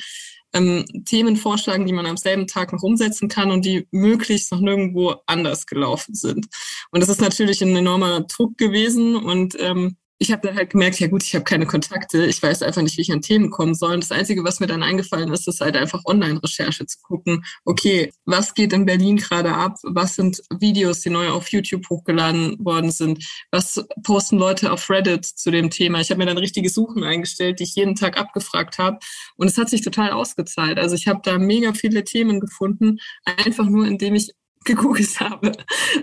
ähm, 0.54 0.86
Themen 1.06 1.36
vorschlagen, 1.36 1.86
die 1.86 1.94
man 1.94 2.06
am 2.06 2.18
selben 2.18 2.48
Tag 2.48 2.72
noch 2.74 2.84
umsetzen 2.84 3.28
kann 3.28 3.52
und 3.52 3.66
die 3.66 3.88
möglichst 3.92 4.52
noch 4.52 4.60
nirgendwo 4.60 5.16
anders 5.26 5.66
gelaufen 5.66 6.14
sind. 6.14 6.48
Und 6.92 7.02
das 7.02 7.10
ist 7.10 7.22
natürlich 7.22 7.62
ein 7.62 7.76
enormer 7.76 8.22
Druck 8.22 8.58
gewesen 8.58 9.16
und 9.16 9.56
ähm, 9.60 9.98
ich 10.24 10.32
habe 10.32 10.48
dann 10.48 10.56
halt 10.56 10.70
gemerkt, 10.70 11.02
ja 11.02 11.08
gut, 11.08 11.22
ich 11.22 11.36
habe 11.36 11.44
keine 11.44 11.66
Kontakte, 11.66 12.26
ich 12.26 12.42
weiß 12.42 12.62
einfach 12.62 12.82
nicht, 12.82 12.98
wie 12.98 13.02
ich 13.02 13.12
an 13.12 13.22
Themen 13.22 13.50
kommen 13.50 13.76
soll. 13.76 13.96
Und 13.96 14.04
das 14.04 14.12
Einzige, 14.12 14.46
was 14.46 14.62
mir 14.62 14.68
dann 14.68 14.82
eingefallen 14.82 15.34
ist, 15.34 15.50
ist 15.50 15.60
halt 15.60 15.76
einfach 15.76 16.02
Online-Recherche 16.06 16.86
zu 16.86 16.98
gucken. 17.02 17.44
Okay, 17.66 18.10
was 18.24 18.54
geht 18.54 18.72
in 18.72 18.86
Berlin 18.86 19.18
gerade 19.18 19.54
ab? 19.54 19.76
Was 19.84 20.16
sind 20.16 20.42
Videos, 20.58 21.02
die 21.02 21.10
neu 21.10 21.30
auf 21.30 21.50
YouTube 21.50 21.90
hochgeladen 21.90 22.56
worden 22.64 22.90
sind? 22.90 23.22
Was 23.52 23.84
posten 24.04 24.38
Leute 24.38 24.72
auf 24.72 24.90
Reddit 24.90 25.26
zu 25.26 25.52
dem 25.52 25.70
Thema? 25.70 26.00
Ich 26.00 26.10
habe 26.10 26.20
mir 26.20 26.26
dann 26.26 26.38
richtige 26.38 26.70
Suchen 26.70 27.04
eingestellt, 27.04 27.60
die 27.60 27.64
ich 27.64 27.76
jeden 27.76 27.96
Tag 27.96 28.18
abgefragt 28.18 28.78
habe. 28.78 29.00
Und 29.36 29.48
es 29.48 29.58
hat 29.58 29.70
sich 29.70 29.82
total 29.82 30.12
ausgezahlt. 30.12 30.80
Also 30.80 30.96
ich 30.96 31.10
habe 31.10 31.20
da 31.22 31.38
mega 31.38 31.74
viele 31.74 32.06
Themen 32.06 32.40
gefunden, 32.40 33.00
einfach 33.26 33.66
nur 33.66 33.86
indem 33.86 34.16
ich 34.16 34.32
gegoogelt 34.64 35.20
habe. 35.20 35.52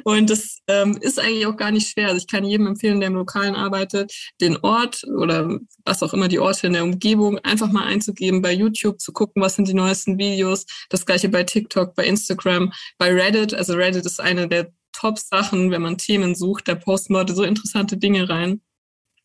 Und 0.04 0.30
das 0.30 0.58
ähm, 0.66 0.98
ist 1.00 1.18
eigentlich 1.18 1.46
auch 1.46 1.56
gar 1.56 1.70
nicht 1.70 1.88
schwer. 1.88 2.08
Also 2.08 2.18
ich 2.18 2.26
kann 2.26 2.44
jedem 2.44 2.66
empfehlen, 2.66 3.00
der 3.00 3.08
im 3.08 3.14
Lokalen 3.14 3.54
arbeitet, 3.54 4.12
den 4.40 4.56
Ort 4.58 5.04
oder 5.04 5.58
was 5.84 6.02
auch 6.02 6.14
immer 6.14 6.28
die 6.28 6.38
Orte 6.38 6.66
in 6.66 6.74
der 6.74 6.84
Umgebung 6.84 7.38
einfach 7.38 7.70
mal 7.70 7.84
einzugeben 7.84 8.42
bei 8.42 8.52
YouTube, 8.52 9.00
zu 9.00 9.12
gucken, 9.12 9.42
was 9.42 9.56
sind 9.56 9.68
die 9.68 9.74
neuesten 9.74 10.18
Videos. 10.18 10.66
Das 10.88 11.06
gleiche 11.06 11.28
bei 11.28 11.44
TikTok, 11.44 11.94
bei 11.94 12.04
Instagram, 12.04 12.72
bei 12.98 13.12
Reddit. 13.12 13.54
Also 13.54 13.74
Reddit 13.74 14.06
ist 14.06 14.20
eine 14.20 14.48
der 14.48 14.72
Top-Sachen, 14.92 15.70
wenn 15.70 15.82
man 15.82 15.98
Themen 15.98 16.34
sucht. 16.34 16.68
Da 16.68 16.74
posten 16.74 17.14
Leute 17.14 17.34
so 17.34 17.42
interessante 17.42 17.96
Dinge 17.96 18.28
rein. 18.28 18.60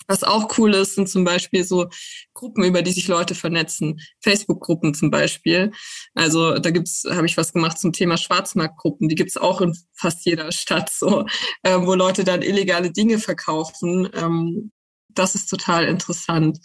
Was 0.07 0.23
auch 0.23 0.57
cool 0.57 0.73
ist, 0.73 0.95
sind 0.95 1.09
zum 1.09 1.23
Beispiel 1.23 1.63
so 1.63 1.87
Gruppen, 2.33 2.63
über 2.63 2.81
die 2.81 2.91
sich 2.91 3.07
Leute 3.07 3.35
vernetzen. 3.35 3.99
Facebook-Gruppen 4.21 4.93
zum 4.93 5.11
Beispiel. 5.11 5.71
Also 6.13 6.57
da 6.59 6.71
gibt's, 6.71 7.03
habe 7.09 7.25
ich 7.25 7.37
was 7.37 7.53
gemacht 7.53 7.79
zum 7.79 7.93
Thema 7.93 8.17
Schwarzmarktgruppen. 8.17 9.09
Die 9.09 9.15
gibt's 9.15 9.37
auch 9.37 9.61
in 9.61 9.75
fast 9.93 10.25
jeder 10.25 10.51
Stadt 10.51 10.89
so, 10.89 11.25
äh, 11.63 11.77
wo 11.79 11.93
Leute 11.95 12.23
dann 12.23 12.41
illegale 12.41 12.91
Dinge 12.91 13.19
verkaufen. 13.19 14.09
Ähm, 14.13 14.71
das 15.09 15.33
ist 15.33 15.47
total 15.47 15.85
interessant, 15.85 16.59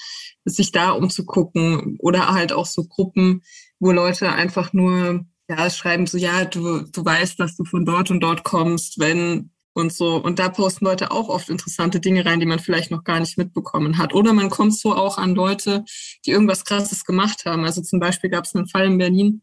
sich 0.45 0.73
da 0.73 0.91
umzugucken. 0.91 1.97
Oder 2.01 2.33
halt 2.33 2.53
auch 2.53 2.67
so 2.67 2.85
Gruppen, 2.85 3.43
wo 3.79 3.93
Leute 3.93 4.33
einfach 4.33 4.73
nur 4.73 5.25
ja, 5.51 5.69
schreiben 5.69 6.07
so, 6.07 6.17
ja, 6.17 6.45
du, 6.45 6.83
du 6.83 7.05
weißt, 7.05 7.41
dass 7.41 7.57
du 7.57 7.65
von 7.65 7.85
dort 7.85 8.11
und 8.11 8.21
dort 8.21 8.45
kommst, 8.45 9.01
wenn 9.01 9.51
und 9.73 9.93
so. 9.93 10.17
Und 10.17 10.39
da 10.39 10.49
posten 10.49 10.85
Leute 10.85 11.11
auch 11.11 11.29
oft 11.29 11.49
interessante 11.49 12.01
Dinge 12.01 12.25
rein, 12.25 12.41
die 12.41 12.47
man 12.47 12.59
vielleicht 12.59 12.91
noch 12.91 13.05
gar 13.05 13.21
nicht 13.21 13.39
mitbekommen 13.39 13.99
hat. 13.99 14.15
Oder 14.15 14.33
man 14.33 14.51
kommt 14.51 14.77
so 14.77 14.95
auch 14.95 15.19
an 15.19 15.35
Leute, 15.35 15.85
die 16.27 16.31
irgendwas 16.31 16.65
Krasses 16.65 17.05
gemacht 17.05 17.45
haben. 17.45 17.65
Also 17.65 17.83
zum 17.83 18.01
Beispiel 18.01 18.31
gab 18.31 18.45
es 18.45 18.55
einen 18.55 18.69
Fall 18.69 18.87
in 18.87 18.99
Berlin, 18.99 19.43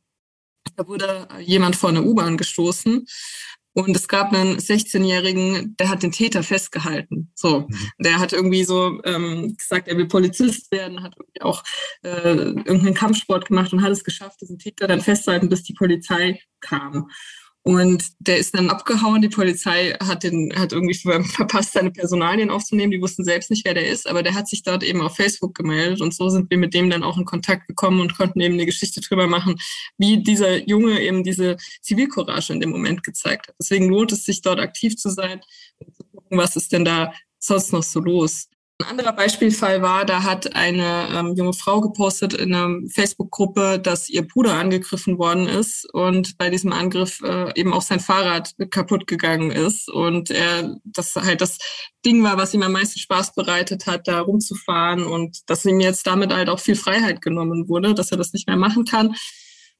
da 0.75 0.88
wurde 0.88 1.27
jemand 1.39 1.75
vor 1.75 1.89
eine 1.89 2.03
U-Bahn 2.03 2.38
gestoßen 2.38 3.05
und 3.77 3.96
es 3.96 4.07
gab 4.07 4.34
einen 4.34 4.57
16-Jährigen, 4.57 5.75
der 5.77 5.89
hat 5.89 6.01
den 6.01 6.12
Täter 6.12 6.41
festgehalten. 6.41 7.31
So, 7.36 7.67
mhm. 7.69 7.89
der 8.00 8.17
hat 8.17 8.34
irgendwie 8.34 8.63
so 8.63 9.00
ähm, 9.03 9.55
gesagt, 9.55 9.88
er 9.88 9.98
will 9.98 10.07
Polizist 10.07 10.72
werden, 10.72 11.03
hat 11.03 11.13
irgendwie 11.15 11.41
auch 11.43 11.63
äh, 12.01 12.10
irgendeinen 12.10 12.96
Kampfsport 12.96 13.48
gemacht 13.48 13.72
und 13.74 13.84
hat 13.84 13.91
es 13.91 14.03
geschafft, 14.03 14.41
diesen 14.41 14.57
Täter 14.57 14.88
dann 14.88 15.01
festzuhalten, 15.01 15.50
bis 15.50 15.62
die 15.62 15.75
Polizei 15.75 16.41
kam. 16.60 17.10
Und 17.67 18.13
der 18.19 18.38
ist 18.38 18.55
dann 18.55 18.69
abgehauen. 18.69 19.21
Die 19.21 19.27
Polizei 19.27 19.93
hat 20.01 20.24
den, 20.24 20.53
hat 20.55 20.71
irgendwie 20.71 20.93
verpasst, 20.93 21.74
seine 21.74 21.91
Personalien 21.91 22.50
aufzunehmen. 22.50 22.91
Die 22.91 23.01
wussten 23.01 23.25
selbst 23.25 23.51
nicht, 23.51 23.65
wer 23.65 23.74
der 23.74 23.89
ist, 23.89 24.07
aber 24.07 24.24
der 24.24 24.36
hat 24.36 24.47
sich 24.47 24.63
dort 24.63 24.83
eben 24.83 25.01
auf 25.01 25.17
Facebook 25.17 25.53
gemeldet. 25.53 26.00
Und 26.00 26.13
so 26.15 26.29
sind 26.29 26.50
wir 26.50 26.57
mit 26.57 26.74
dem 26.74 26.89
dann 26.89 27.03
auch 27.03 27.17
in 27.17 27.25
Kontakt 27.25 27.67
gekommen 27.67 28.00
und 28.00 28.15
konnten 28.15 28.39
eben 28.39 28.53
eine 28.53 28.65
Geschichte 28.65 29.01
drüber 29.01 29.27
machen, 29.27 29.57
wie 29.97 30.24
dieser 30.24 30.65
Junge 30.65 31.01
eben 31.01 31.25
diese 31.25 31.57
Zivilcourage 31.81 32.53
in 32.53 32.62
dem 32.62 32.69
Moment 32.69 33.03
gezeigt 33.03 33.50
hat. 33.50 33.55
Deswegen 33.59 33.89
lohnt 33.89 34.13
es 34.13 34.24
sich 34.24 34.41
dort 34.41 34.62
aktiv 34.62 34.95
zu 34.95 35.09
sein 35.09 35.41
und 35.79 35.93
zu 35.93 36.05
gucken, 36.05 36.38
was 36.38 36.55
ist 36.55 36.71
denn 36.71 36.86
da 36.86 37.12
sonst 37.38 37.74
noch 37.74 37.83
so 37.83 38.00
los. 38.00 38.47
Ein 38.79 38.89
anderer 38.89 39.13
Beispielfall 39.13 39.81
war, 39.81 40.05
da 40.05 40.22
hat 40.22 40.55
eine 40.55 41.07
ähm, 41.12 41.34
junge 41.36 41.53
Frau 41.53 41.81
gepostet 41.81 42.36
in 42.36 42.53
einer 42.53 42.88
Facebook-Gruppe, 42.93 43.79
dass 43.79 44.07
ihr 44.07 44.27
Bruder 44.27 44.53
angegriffen 44.53 45.17
worden 45.17 45.48
ist 45.48 45.91
und 45.93 46.38
bei 46.38 46.51
diesem 46.51 46.72
Angriff 46.72 47.19
äh, 47.24 47.60
eben 47.60 47.74
auch 47.74 47.81
sein 47.81 48.00
Fahrrad 48.00 48.53
kaputt 48.69 49.07
gegangen 49.07 49.50
ist 49.50 49.89
und 49.89 50.29
er 50.29 50.75
das 50.84 51.15
halt 51.15 51.41
das 51.41 51.57
Ding 52.05 52.22
war, 52.22 52.38
was 52.38 52.53
ihm 52.53 52.62
am 52.62 52.74
meisten 52.74 53.00
Spaß 53.00 53.34
bereitet 53.34 53.88
hat, 53.88 54.07
da 54.07 54.19
rumzufahren 54.19 55.03
und 55.05 55.50
dass 55.50 55.65
ihm 55.65 55.79
jetzt 55.79 56.05
damit 56.05 56.31
halt 56.31 56.48
auch 56.48 56.60
viel 56.60 56.75
Freiheit 56.75 57.24
genommen 57.24 57.67
wurde, 57.67 57.96
dass 57.96 58.12
er 58.12 58.17
das 58.17 58.31
nicht 58.34 58.48
mehr 58.48 58.57
machen 58.57 58.86
kann. 58.86 59.15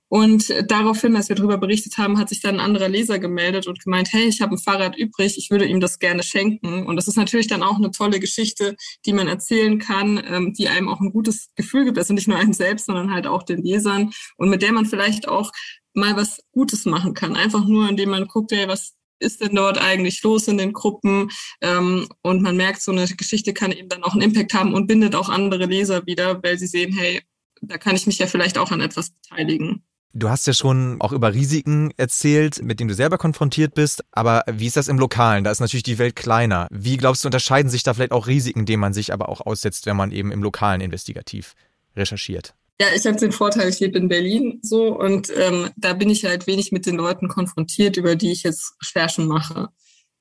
Und 0.10 0.54
daraufhin, 0.68 1.16
als 1.16 1.28
wir 1.28 1.36
darüber 1.36 1.58
berichtet 1.58 1.98
haben, 1.98 2.18
hat 2.18 2.30
sich 2.30 2.42
dann 2.42 2.56
ein 2.56 2.62
anderer 2.62 2.88
Leser 2.88 3.20
gemeldet 3.20 3.68
und 3.68 3.84
gemeint, 3.84 4.14
hey, 4.14 4.26
ich 4.28 4.42
habe 4.42 4.56
ein 4.56 4.58
Fahrrad 4.58 4.98
übrig, 4.98 5.38
ich 5.38 5.52
würde 5.52 5.66
ihm 5.66 5.82
das 5.82 6.00
gerne 6.00 6.24
schenken. 6.24 6.86
Und 6.86 6.96
das 6.96 7.08
ist 7.08 7.18
natürlich 7.18 7.48
dann 7.48 7.64
auch 7.64 7.76
eine 7.76 7.92
tolle 7.92 8.20
Geschichte, 8.20 8.76
die 9.06 9.14
man 9.14 9.28
erzählen 9.28 9.80
kann, 9.80 10.24
ähm, 10.26 10.54
die 10.54 10.70
einem 10.70 10.88
auch 10.88 11.02
ein 11.02 11.12
gutes 11.12 11.50
Gefühl 11.56 11.86
gibt, 11.86 11.98
also 11.98 12.14
nicht 12.14 12.28
nur 12.28 12.38
einem 12.38 12.54
selbst, 12.54 12.86
sondern 12.86 13.12
halt 13.12 13.28
auch 13.28 13.44
den 13.44 13.62
Lesern 13.62 14.12
und 14.38 14.50
mit 14.50 14.62
der 14.62 14.72
man 14.72 14.86
vielleicht 14.86 15.28
auch 15.28 15.52
mal 15.94 16.16
was 16.16 16.40
Gutes 16.52 16.86
machen 16.86 17.14
kann. 17.14 17.36
Einfach 17.36 17.66
nur, 17.66 17.90
indem 17.90 18.10
man 18.10 18.28
guckt, 18.28 18.52
hey, 18.52 18.68
was 18.68 18.94
ist 19.20 19.42
denn 19.42 19.56
dort 19.56 19.80
eigentlich 19.80 20.22
los 20.24 20.48
in 20.48 20.58
den 20.58 20.74
Gruppen? 20.74 21.30
Ähm, 21.62 22.08
und 22.22 22.42
man 22.42 22.56
merkt, 22.56 22.82
so 22.82 22.92
eine 22.92 23.08
Geschichte 23.08 23.54
kann 23.54 23.72
eben 23.72 23.90
dann 23.90 24.04
auch 24.04 24.14
einen 24.14 24.22
Impact 24.22 24.54
haben 24.54 24.74
und 24.74 24.88
bindet 24.88 25.16
auch 25.16 25.30
andere 25.30 25.66
Leser 25.66 26.06
wieder, 26.06 26.42
weil 26.44 26.58
sie 26.58 26.68
sehen, 26.68 26.94
hey, 26.94 27.22
da 27.62 27.78
kann 27.78 27.96
ich 27.96 28.06
mich 28.06 28.20
ja 28.20 28.28
vielleicht 28.28 28.58
auch 28.58 28.72
an 28.72 28.82
etwas 28.82 29.10
beteiligen. 29.10 29.84
Du 30.18 30.30
hast 30.30 30.48
ja 30.48 30.54
schon 30.54 31.00
auch 31.00 31.12
über 31.12 31.36
Risiken 31.36 31.92
erzählt, 31.96 32.64
mit 32.64 32.80
denen 32.80 32.88
du 32.88 32.96
selber 32.96 33.20
konfrontiert 33.20 33.76
bist. 33.76 34.04
Aber 34.12 34.44
wie 34.52 34.66
ist 34.66 34.76
das 34.76 34.88
im 34.88 34.98
Lokalen? 34.98 35.44
Da 35.44 35.52
ist 35.52 35.60
natürlich 35.60 35.84
die 35.84 36.00
Welt 36.00 36.16
kleiner. 36.16 36.68
Wie 36.72 36.98
glaubst 36.98 37.24
du, 37.24 37.28
unterscheiden 37.28 37.70
sich 37.70 37.84
da 37.84 37.94
vielleicht 37.94 38.14
auch 38.14 38.26
Risiken, 38.26 38.66
denen 38.66 38.80
man 38.80 38.94
sich 38.94 39.14
aber 39.14 39.30
auch 39.30 39.42
aussetzt, 39.42 39.86
wenn 39.86 39.96
man 39.96 40.12
eben 40.12 40.32
im 40.32 40.42
Lokalen 40.42 40.82
investigativ 40.82 41.54
recherchiert? 41.96 42.56
Ja, 42.82 42.88
ich 42.96 43.06
habe 43.06 43.20
den 43.20 43.32
Vorteil, 43.32 43.70
ich 43.70 43.80
lebe 43.80 44.00
in 44.00 44.08
Berlin 44.08 44.60
so 44.64 44.98
und 44.98 45.32
ähm, 45.36 45.70
da 45.78 45.94
bin 45.94 46.10
ich 46.10 46.26
halt 46.26 46.48
wenig 46.48 46.72
mit 46.72 46.88
den 46.88 46.96
Leuten 46.96 47.28
konfrontiert, 47.28 47.96
über 47.96 48.16
die 48.16 48.32
ich 48.32 48.42
jetzt 48.42 48.74
Recherchen 48.82 49.28
mache. 49.28 49.68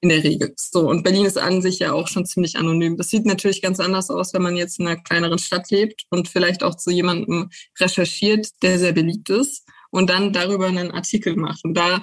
In 0.03 0.11
der 0.11 0.23
Regel. 0.23 0.53
So, 0.57 0.91
und 0.91 1.05
Berlin 1.05 1.25
ist 1.25 1.39
an 1.39 1.63
sich 1.63 1.79
ja 1.79 1.95
auch 1.95 2.07
schon 2.07 2.27
ziemlich 2.27 2.57
anonym. 2.57 2.99
Das 2.99 3.09
sieht 3.09 3.25
natürlich 3.25 3.63
ganz 3.63 3.81
anders 3.81 4.11
aus, 4.11 4.35
wenn 4.35 4.43
man 4.43 4.55
jetzt 4.55 4.79
in 4.79 4.87
einer 4.87 5.01
kleineren 5.01 5.39
Stadt 5.39 5.71
lebt 5.71 6.05
und 6.11 6.29
vielleicht 6.29 6.63
auch 6.63 6.75
zu 6.75 6.91
jemandem 6.91 7.49
recherchiert, 7.81 8.49
der 8.63 8.79
sehr 8.79 8.93
beliebt 8.93 9.31
ist 9.31 9.65
und 9.91 10.11
dann 10.11 10.33
darüber 10.33 10.67
einen 10.67 10.91
Artikel 10.91 11.37
macht. 11.37 11.65
Und 11.65 11.75
da 11.75 12.01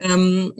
ähm, 0.00 0.52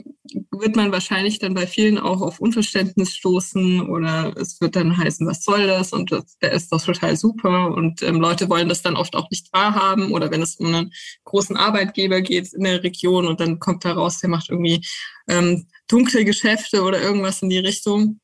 wird 0.51 0.75
man 0.75 0.91
wahrscheinlich 0.91 1.39
dann 1.39 1.53
bei 1.53 1.67
vielen 1.67 1.97
auch 1.97 2.21
auf 2.21 2.39
Unverständnis 2.39 3.15
stoßen 3.15 3.87
oder 3.87 4.33
es 4.37 4.59
wird 4.61 4.75
dann 4.75 4.97
heißen, 4.97 5.27
was 5.27 5.43
soll 5.43 5.67
das 5.67 5.93
und 5.93 6.11
das, 6.11 6.37
der 6.39 6.51
ist 6.53 6.71
doch 6.71 6.83
total 6.83 7.15
super 7.15 7.71
und 7.71 8.01
ähm, 8.01 8.19
Leute 8.19 8.49
wollen 8.49 8.69
das 8.69 8.81
dann 8.81 8.95
oft 8.95 9.15
auch 9.15 9.29
nicht 9.29 9.51
wahrhaben 9.53 10.11
oder 10.11 10.31
wenn 10.31 10.41
es 10.41 10.55
um 10.55 10.67
einen 10.67 10.93
großen 11.25 11.57
Arbeitgeber 11.57 12.21
geht 12.21 12.53
in 12.53 12.63
der 12.63 12.83
Region 12.83 13.27
und 13.27 13.39
dann 13.39 13.59
kommt 13.59 13.85
da 13.85 13.93
raus, 13.93 14.19
der 14.19 14.29
macht 14.29 14.49
irgendwie 14.49 14.85
ähm, 15.27 15.67
dunkle 15.87 16.25
Geschäfte 16.25 16.83
oder 16.83 17.01
irgendwas 17.01 17.41
in 17.41 17.49
die 17.49 17.59
Richtung. 17.59 18.19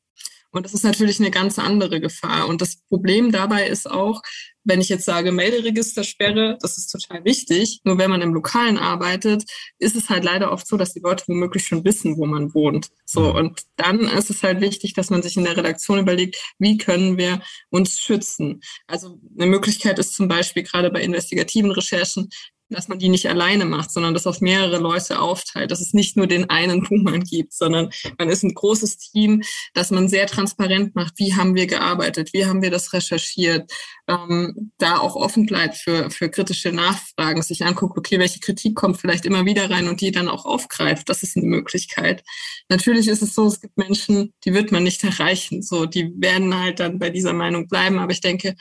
Und 0.50 0.66
das 0.66 0.74
ist 0.74 0.84
natürlich 0.84 1.18
eine 1.18 1.30
ganz 1.30 1.58
andere 1.58 1.98
Gefahr. 1.98 2.46
Und 2.46 2.60
das 2.60 2.76
Problem 2.88 3.32
dabei 3.32 3.66
ist 3.66 3.90
auch, 3.90 4.20
wenn 4.64 4.80
ich 4.80 4.88
jetzt 4.88 5.04
sage 5.04 5.32
Melderegistersperre, 5.32 6.58
das 6.60 6.78
ist 6.78 6.88
total 6.88 7.24
wichtig. 7.24 7.80
Nur 7.84 7.98
wenn 7.98 8.10
man 8.10 8.22
im 8.22 8.34
Lokalen 8.34 8.78
arbeitet, 8.78 9.44
ist 9.78 9.96
es 9.96 10.08
halt 10.08 10.24
leider 10.24 10.52
oft 10.52 10.66
so, 10.66 10.76
dass 10.76 10.92
die 10.92 11.00
Leute 11.00 11.24
womöglich 11.26 11.66
schon 11.66 11.84
wissen, 11.84 12.16
wo 12.16 12.26
man 12.26 12.54
wohnt. 12.54 12.88
So. 13.04 13.30
Mhm. 13.30 13.36
Und 13.36 13.60
dann 13.76 14.00
ist 14.00 14.30
es 14.30 14.42
halt 14.42 14.60
wichtig, 14.60 14.94
dass 14.94 15.10
man 15.10 15.22
sich 15.22 15.36
in 15.36 15.44
der 15.44 15.56
Redaktion 15.56 15.98
überlegt, 15.98 16.36
wie 16.58 16.76
können 16.76 17.18
wir 17.18 17.42
uns 17.70 18.00
schützen? 18.00 18.60
Also 18.86 19.18
eine 19.36 19.46
Möglichkeit 19.46 19.98
ist 19.98 20.14
zum 20.14 20.28
Beispiel 20.28 20.62
gerade 20.62 20.90
bei 20.90 21.02
investigativen 21.02 21.70
Recherchen, 21.70 22.28
dass 22.72 22.88
man 22.88 22.98
die 22.98 23.08
nicht 23.08 23.28
alleine 23.28 23.64
macht, 23.64 23.90
sondern 23.90 24.14
das 24.14 24.26
auf 24.26 24.40
mehrere 24.40 24.78
Leute 24.78 25.20
aufteilt, 25.20 25.70
dass 25.70 25.80
es 25.80 25.92
nicht 25.92 26.16
nur 26.16 26.26
den 26.26 26.50
einen 26.50 26.82
Buhmann 26.82 27.22
gibt, 27.22 27.52
sondern 27.52 27.90
man 28.18 28.28
ist 28.28 28.42
ein 28.42 28.54
großes 28.54 28.98
Team, 28.98 29.42
dass 29.74 29.90
man 29.90 30.08
sehr 30.08 30.26
transparent 30.26 30.94
macht, 30.94 31.14
wie 31.18 31.34
haben 31.34 31.54
wir 31.54 31.66
gearbeitet, 31.66 32.32
wie 32.32 32.46
haben 32.46 32.62
wir 32.62 32.70
das 32.70 32.92
recherchiert, 32.92 33.70
ähm, 34.08 34.72
da 34.78 34.98
auch 34.98 35.16
offen 35.16 35.46
bleibt 35.46 35.76
für, 35.76 36.10
für 36.10 36.28
kritische 36.28 36.72
Nachfragen, 36.72 37.42
sich 37.42 37.64
anguckt, 37.64 37.96
okay, 37.96 38.18
welche 38.18 38.40
Kritik 38.40 38.74
kommt 38.74 39.00
vielleicht 39.00 39.26
immer 39.26 39.44
wieder 39.44 39.70
rein 39.70 39.88
und 39.88 40.00
die 40.00 40.10
dann 40.10 40.28
auch 40.28 40.44
aufgreift, 40.44 41.08
das 41.08 41.22
ist 41.22 41.36
eine 41.36 41.46
Möglichkeit. 41.46 42.24
Natürlich 42.68 43.08
ist 43.08 43.22
es 43.22 43.34
so, 43.34 43.46
es 43.46 43.60
gibt 43.60 43.76
Menschen, 43.76 44.32
die 44.44 44.54
wird 44.54 44.72
man 44.72 44.82
nicht 44.82 45.04
erreichen, 45.04 45.62
so, 45.62 45.86
die 45.86 46.12
werden 46.16 46.58
halt 46.58 46.80
dann 46.80 46.98
bei 46.98 47.10
dieser 47.10 47.32
Meinung 47.32 47.68
bleiben, 47.68 47.98
aber 47.98 48.12
ich 48.12 48.20
denke, 48.20 48.54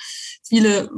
viele 0.48 0.90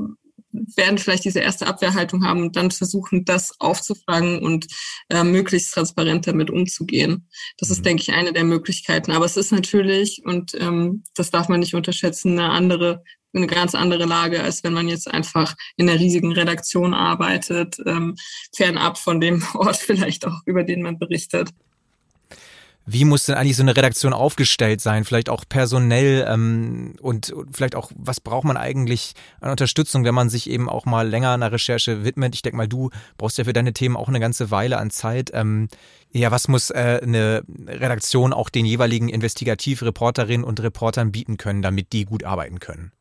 werden 0.75 0.97
vielleicht 0.97 1.25
diese 1.25 1.39
erste 1.39 1.67
Abwehrhaltung 1.67 2.25
haben 2.25 2.41
und 2.41 2.55
dann 2.55 2.71
versuchen, 2.71 3.25
das 3.25 3.59
aufzufangen 3.59 4.39
und 4.39 4.67
äh, 5.09 5.23
möglichst 5.23 5.73
transparent 5.73 6.27
damit 6.27 6.49
umzugehen. 6.49 7.27
Das 7.57 7.69
ist, 7.69 7.79
mhm. 7.79 7.83
denke 7.83 8.03
ich, 8.03 8.13
eine 8.13 8.33
der 8.33 8.43
Möglichkeiten. 8.43 9.11
Aber 9.11 9.25
es 9.25 9.37
ist 9.37 9.51
natürlich, 9.51 10.21
und 10.25 10.53
ähm, 10.59 11.03
das 11.15 11.31
darf 11.31 11.49
man 11.49 11.59
nicht 11.59 11.75
unterschätzen, 11.75 12.39
eine 12.39 12.51
andere 12.51 13.03
eine 13.35 13.47
ganz 13.47 13.73
andere 13.73 14.05
Lage, 14.05 14.43
als 14.43 14.63
wenn 14.63 14.73
man 14.73 14.87
jetzt 14.87 15.11
einfach 15.11 15.55
in 15.75 15.89
einer 15.89 15.99
riesigen 15.99 16.33
Redaktion 16.33 16.93
arbeitet, 16.93 17.77
ähm, 17.85 18.15
fernab 18.55 18.97
von 18.97 19.19
dem 19.19 19.43
Ort 19.55 19.77
vielleicht 19.77 20.27
auch, 20.27 20.41
über 20.45 20.63
den 20.63 20.81
man 20.81 20.99
berichtet. 20.99 21.49
Wie 22.85 23.05
muss 23.05 23.25
denn 23.25 23.35
eigentlich 23.35 23.55
so 23.55 23.63
eine 23.63 23.77
Redaktion 23.77 24.11
aufgestellt 24.11 24.81
sein? 24.81 25.05
Vielleicht 25.05 25.29
auch 25.29 25.45
personell 25.47 26.25
ähm, 26.27 26.95
und, 27.01 27.33
vielleicht 27.51 27.75
auch, 27.75 27.91
was 27.95 28.19
braucht 28.19 28.43
man 28.43 28.57
eigentlich 28.57 29.13
an 29.39 29.51
Unterstützung, 29.51 30.03
wenn 30.03 30.15
man 30.15 30.29
sich 30.29 30.49
eben 30.49 30.69
auch 30.69 30.85
mal 30.85 31.07
länger 31.07 31.31
einer 31.31 31.51
Recherche 31.51 32.03
widmet? 32.03 32.35
Ich 32.35 32.41
denke 32.41 32.57
mal, 32.57 32.67
du 32.67 32.89
brauchst 33.17 33.37
ja 33.37 33.45
für 33.45 33.53
deine 33.53 33.71
Themen 33.71 33.95
auch 33.95 34.09
eine 34.09 34.19
ganze 34.19 34.51
Weile 34.51 34.79
an 34.79 34.89
Zeit. 34.91 35.31
Ähm, 35.33 35.69
ja, 36.11 36.29
was 36.29 36.49
muss 36.49 36.71
äh, 36.71 36.99
eine 37.01 37.43
Redaktion 37.67 38.33
auch 38.33 38.49
den 38.49 38.65
jeweiligen 38.65 39.07
Investigativreporterinnen 39.07 40.45
und 40.45 40.61
Reportern 40.61 41.11
bieten 41.11 41.37
können, 41.37 41.61
damit 41.61 41.93
die 41.93 42.03
gut 42.03 42.25
arbeiten 42.25 42.59
können? 42.59 42.91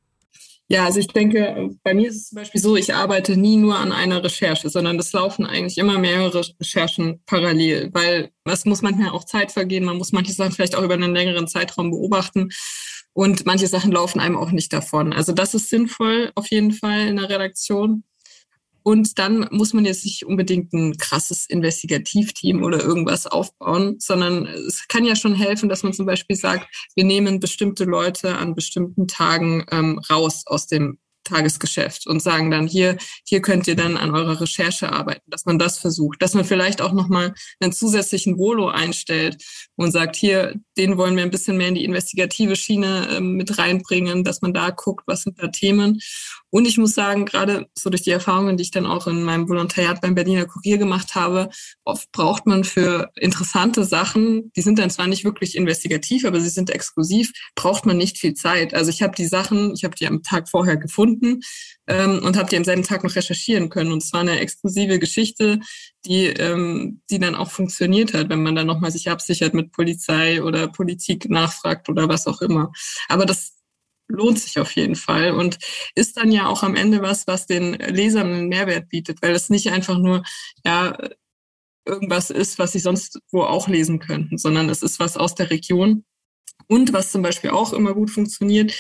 Ja, 0.72 0.86
also 0.86 1.00
ich 1.00 1.08
denke, 1.08 1.68
bei 1.82 1.92
mir 1.92 2.08
ist 2.08 2.16
es 2.16 2.28
zum 2.30 2.36
Beispiel 2.36 2.58
so, 2.58 2.76
ich 2.76 2.94
arbeite 2.94 3.36
nie 3.36 3.58
nur 3.58 3.76
an 3.76 3.92
einer 3.92 4.24
Recherche, 4.24 4.70
sondern 4.70 4.98
es 4.98 5.12
laufen 5.12 5.44
eigentlich 5.44 5.76
immer 5.76 5.98
mehrere 5.98 6.42
Recherchen 6.58 7.20
parallel, 7.26 7.90
weil 7.92 8.30
es 8.46 8.64
muss 8.64 8.80
manchmal 8.80 9.10
auch 9.10 9.24
Zeit 9.24 9.52
vergehen, 9.52 9.84
man 9.84 9.98
muss 9.98 10.12
manche 10.12 10.32
Sachen 10.32 10.52
vielleicht 10.52 10.74
auch 10.74 10.82
über 10.82 10.94
einen 10.94 11.14
längeren 11.14 11.46
Zeitraum 11.46 11.90
beobachten 11.90 12.48
und 13.12 13.44
manche 13.44 13.66
Sachen 13.66 13.92
laufen 13.92 14.18
einem 14.18 14.38
auch 14.38 14.50
nicht 14.50 14.72
davon. 14.72 15.12
Also 15.12 15.32
das 15.32 15.52
ist 15.52 15.68
sinnvoll 15.68 16.32
auf 16.36 16.50
jeden 16.50 16.72
Fall 16.72 17.06
in 17.06 17.16
der 17.16 17.28
Redaktion. 17.28 18.04
Und 18.82 19.18
dann 19.18 19.48
muss 19.50 19.72
man 19.72 19.84
jetzt 19.84 20.04
nicht 20.04 20.24
unbedingt 20.24 20.72
ein 20.72 20.96
krasses 20.96 21.46
Investigativteam 21.46 22.62
oder 22.62 22.82
irgendwas 22.82 23.26
aufbauen, 23.26 23.96
sondern 23.98 24.46
es 24.46 24.86
kann 24.88 25.04
ja 25.04 25.16
schon 25.16 25.34
helfen, 25.34 25.68
dass 25.68 25.82
man 25.82 25.92
zum 25.92 26.06
Beispiel 26.06 26.36
sagt, 26.36 26.66
wir 26.94 27.04
nehmen 27.04 27.40
bestimmte 27.40 27.84
Leute 27.84 28.36
an 28.36 28.54
bestimmten 28.54 29.06
Tagen 29.06 29.64
ähm, 29.70 30.00
raus 30.10 30.42
aus 30.46 30.66
dem 30.66 30.98
Tagesgeschäft 31.24 32.06
und 32.06 32.20
sagen 32.20 32.50
dann 32.50 32.66
hier, 32.66 32.96
hier 33.24 33.42
könnt 33.42 33.68
ihr 33.68 33.76
dann 33.76 33.96
an 33.96 34.14
eurer 34.14 34.40
Recherche 34.40 34.92
arbeiten, 34.92 35.22
dass 35.30 35.44
man 35.44 35.58
das 35.58 35.78
versucht, 35.78 36.20
dass 36.20 36.34
man 36.34 36.44
vielleicht 36.44 36.80
auch 36.80 36.92
nochmal 36.92 37.34
einen 37.60 37.72
zusätzlichen 37.72 38.38
Volo 38.38 38.68
einstellt 38.68 39.42
und 39.76 39.92
sagt, 39.92 40.16
hier, 40.16 40.54
den 40.76 40.96
wollen 40.96 41.16
wir 41.16 41.22
ein 41.22 41.30
bisschen 41.30 41.56
mehr 41.56 41.68
in 41.68 41.74
die 41.74 41.84
investigative 41.84 42.56
Schiene 42.56 43.08
äh, 43.08 43.20
mit 43.20 43.58
reinbringen, 43.58 44.24
dass 44.24 44.42
man 44.42 44.52
da 44.52 44.70
guckt, 44.70 45.04
was 45.06 45.22
sind 45.22 45.40
da 45.40 45.48
Themen. 45.48 46.00
Und 46.54 46.66
ich 46.68 46.76
muss 46.76 46.92
sagen, 46.92 47.24
gerade 47.24 47.66
so 47.76 47.88
durch 47.88 48.02
die 48.02 48.10
Erfahrungen, 48.10 48.58
die 48.58 48.64
ich 48.64 48.70
dann 48.70 48.84
auch 48.84 49.06
in 49.06 49.22
meinem 49.22 49.48
Volontariat 49.48 50.02
beim 50.02 50.14
Berliner 50.14 50.44
Kurier 50.44 50.76
gemacht 50.76 51.14
habe, 51.14 51.48
oft 51.82 52.12
braucht 52.12 52.46
man 52.46 52.62
für 52.62 53.10
interessante 53.16 53.86
Sachen, 53.86 54.52
die 54.54 54.60
sind 54.60 54.78
dann 54.78 54.90
zwar 54.90 55.06
nicht 55.06 55.24
wirklich 55.24 55.56
investigativ, 55.56 56.26
aber 56.26 56.42
sie 56.42 56.50
sind 56.50 56.68
exklusiv, 56.68 57.32
braucht 57.54 57.86
man 57.86 57.96
nicht 57.96 58.18
viel 58.18 58.34
Zeit. 58.34 58.74
Also 58.74 58.90
ich 58.90 59.00
habe 59.00 59.14
die 59.16 59.24
Sachen, 59.24 59.72
ich 59.72 59.82
habe 59.82 59.94
die 59.96 60.06
am 60.06 60.22
Tag 60.22 60.50
vorher 60.50 60.76
gefunden 60.76 61.40
ähm, 61.86 62.20
und 62.22 62.36
habe 62.36 62.50
die 62.50 62.58
am 62.58 62.64
selben 62.64 62.82
Tag 62.82 63.02
noch 63.02 63.16
recherchieren 63.16 63.70
können. 63.70 63.90
Und 63.90 64.02
es 64.02 64.12
war 64.12 64.20
eine 64.20 64.38
exklusive 64.38 64.98
Geschichte, 64.98 65.58
die, 66.04 66.26
ähm, 66.26 67.00
die 67.08 67.18
dann 67.18 67.34
auch 67.34 67.50
funktioniert 67.50 68.12
hat, 68.12 68.28
wenn 68.28 68.42
man 68.42 68.56
dann 68.56 68.66
nochmal 68.66 68.92
sich 68.92 69.08
absichert 69.08 69.54
mit 69.54 69.72
Polizei 69.72 70.42
oder 70.42 70.68
Politik 70.68 71.30
nachfragt 71.30 71.88
oder 71.88 72.10
was 72.10 72.26
auch 72.26 72.42
immer. 72.42 72.72
Aber 73.08 73.24
das 73.24 73.61
lohnt 74.12 74.38
sich 74.38 74.58
auf 74.58 74.72
jeden 74.72 74.96
Fall 74.96 75.32
und 75.32 75.58
ist 75.94 76.16
dann 76.16 76.30
ja 76.32 76.46
auch 76.46 76.62
am 76.62 76.76
Ende 76.76 77.02
was, 77.02 77.26
was 77.26 77.46
den 77.46 77.74
Lesern 77.74 78.32
einen 78.32 78.48
Mehrwert 78.48 78.88
bietet, 78.88 79.22
weil 79.22 79.32
es 79.32 79.50
nicht 79.50 79.70
einfach 79.70 79.98
nur, 79.98 80.22
ja, 80.64 80.96
irgendwas 81.84 82.30
ist, 82.30 82.58
was 82.58 82.72
sie 82.72 82.78
sonst 82.78 83.18
wo 83.30 83.42
auch 83.42 83.68
lesen 83.68 83.98
könnten, 83.98 84.38
sondern 84.38 84.68
es 84.68 84.82
ist 84.82 85.00
was 85.00 85.16
aus 85.16 85.34
der 85.34 85.50
Region. 85.50 86.04
Und 86.68 86.92
was 86.92 87.10
zum 87.10 87.22
Beispiel 87.22 87.50
auch 87.50 87.72
immer 87.72 87.92
gut 87.92 88.10
funktioniert, 88.10 88.72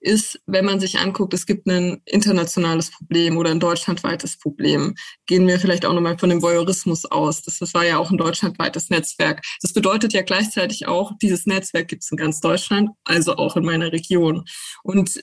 ist, 0.00 0.40
wenn 0.46 0.64
man 0.64 0.80
sich 0.80 0.98
anguckt, 0.98 1.34
es 1.34 1.46
gibt 1.46 1.66
ein 1.66 2.02
internationales 2.04 2.90
Problem 2.90 3.36
oder 3.36 3.50
ein 3.50 3.60
deutschlandweites 3.60 4.38
Problem. 4.38 4.94
Gehen 5.26 5.46
wir 5.46 5.58
vielleicht 5.58 5.84
auch 5.84 5.92
nochmal 5.92 6.18
von 6.18 6.30
dem 6.30 6.42
Voyeurismus 6.42 7.04
aus. 7.04 7.42
Das, 7.42 7.58
das 7.58 7.74
war 7.74 7.84
ja 7.84 7.98
auch 7.98 8.10
ein 8.10 8.18
deutschlandweites 8.18 8.90
Netzwerk. 8.90 9.42
Das 9.62 9.72
bedeutet 9.72 10.12
ja 10.12 10.22
gleichzeitig 10.22 10.86
auch, 10.86 11.12
dieses 11.20 11.46
Netzwerk 11.46 11.88
gibt 11.88 12.04
es 12.04 12.10
in 12.10 12.16
ganz 12.16 12.40
Deutschland, 12.40 12.90
also 13.04 13.36
auch 13.36 13.56
in 13.56 13.64
meiner 13.64 13.92
Region. 13.92 14.44
Und 14.82 15.22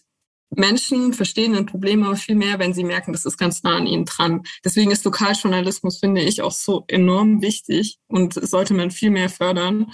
Menschen 0.51 1.13
verstehen 1.13 1.55
ein 1.55 1.65
Problem 1.65 2.03
aber 2.03 2.15
viel 2.15 2.35
mehr, 2.35 2.59
wenn 2.59 2.73
sie 2.73 2.83
merken, 2.83 3.13
das 3.13 3.25
ist 3.25 3.37
ganz 3.37 3.63
nah 3.63 3.77
an 3.77 3.87
ihnen 3.87 4.05
dran. 4.05 4.43
Deswegen 4.63 4.91
ist 4.91 5.05
Lokaljournalismus, 5.05 5.99
finde 5.99 6.21
ich, 6.21 6.41
auch 6.41 6.51
so 6.51 6.85
enorm 6.87 7.41
wichtig 7.41 7.97
und 8.07 8.33
sollte 8.33 8.73
man 8.73 8.91
viel 8.91 9.09
mehr 9.09 9.29
fördern. 9.29 9.91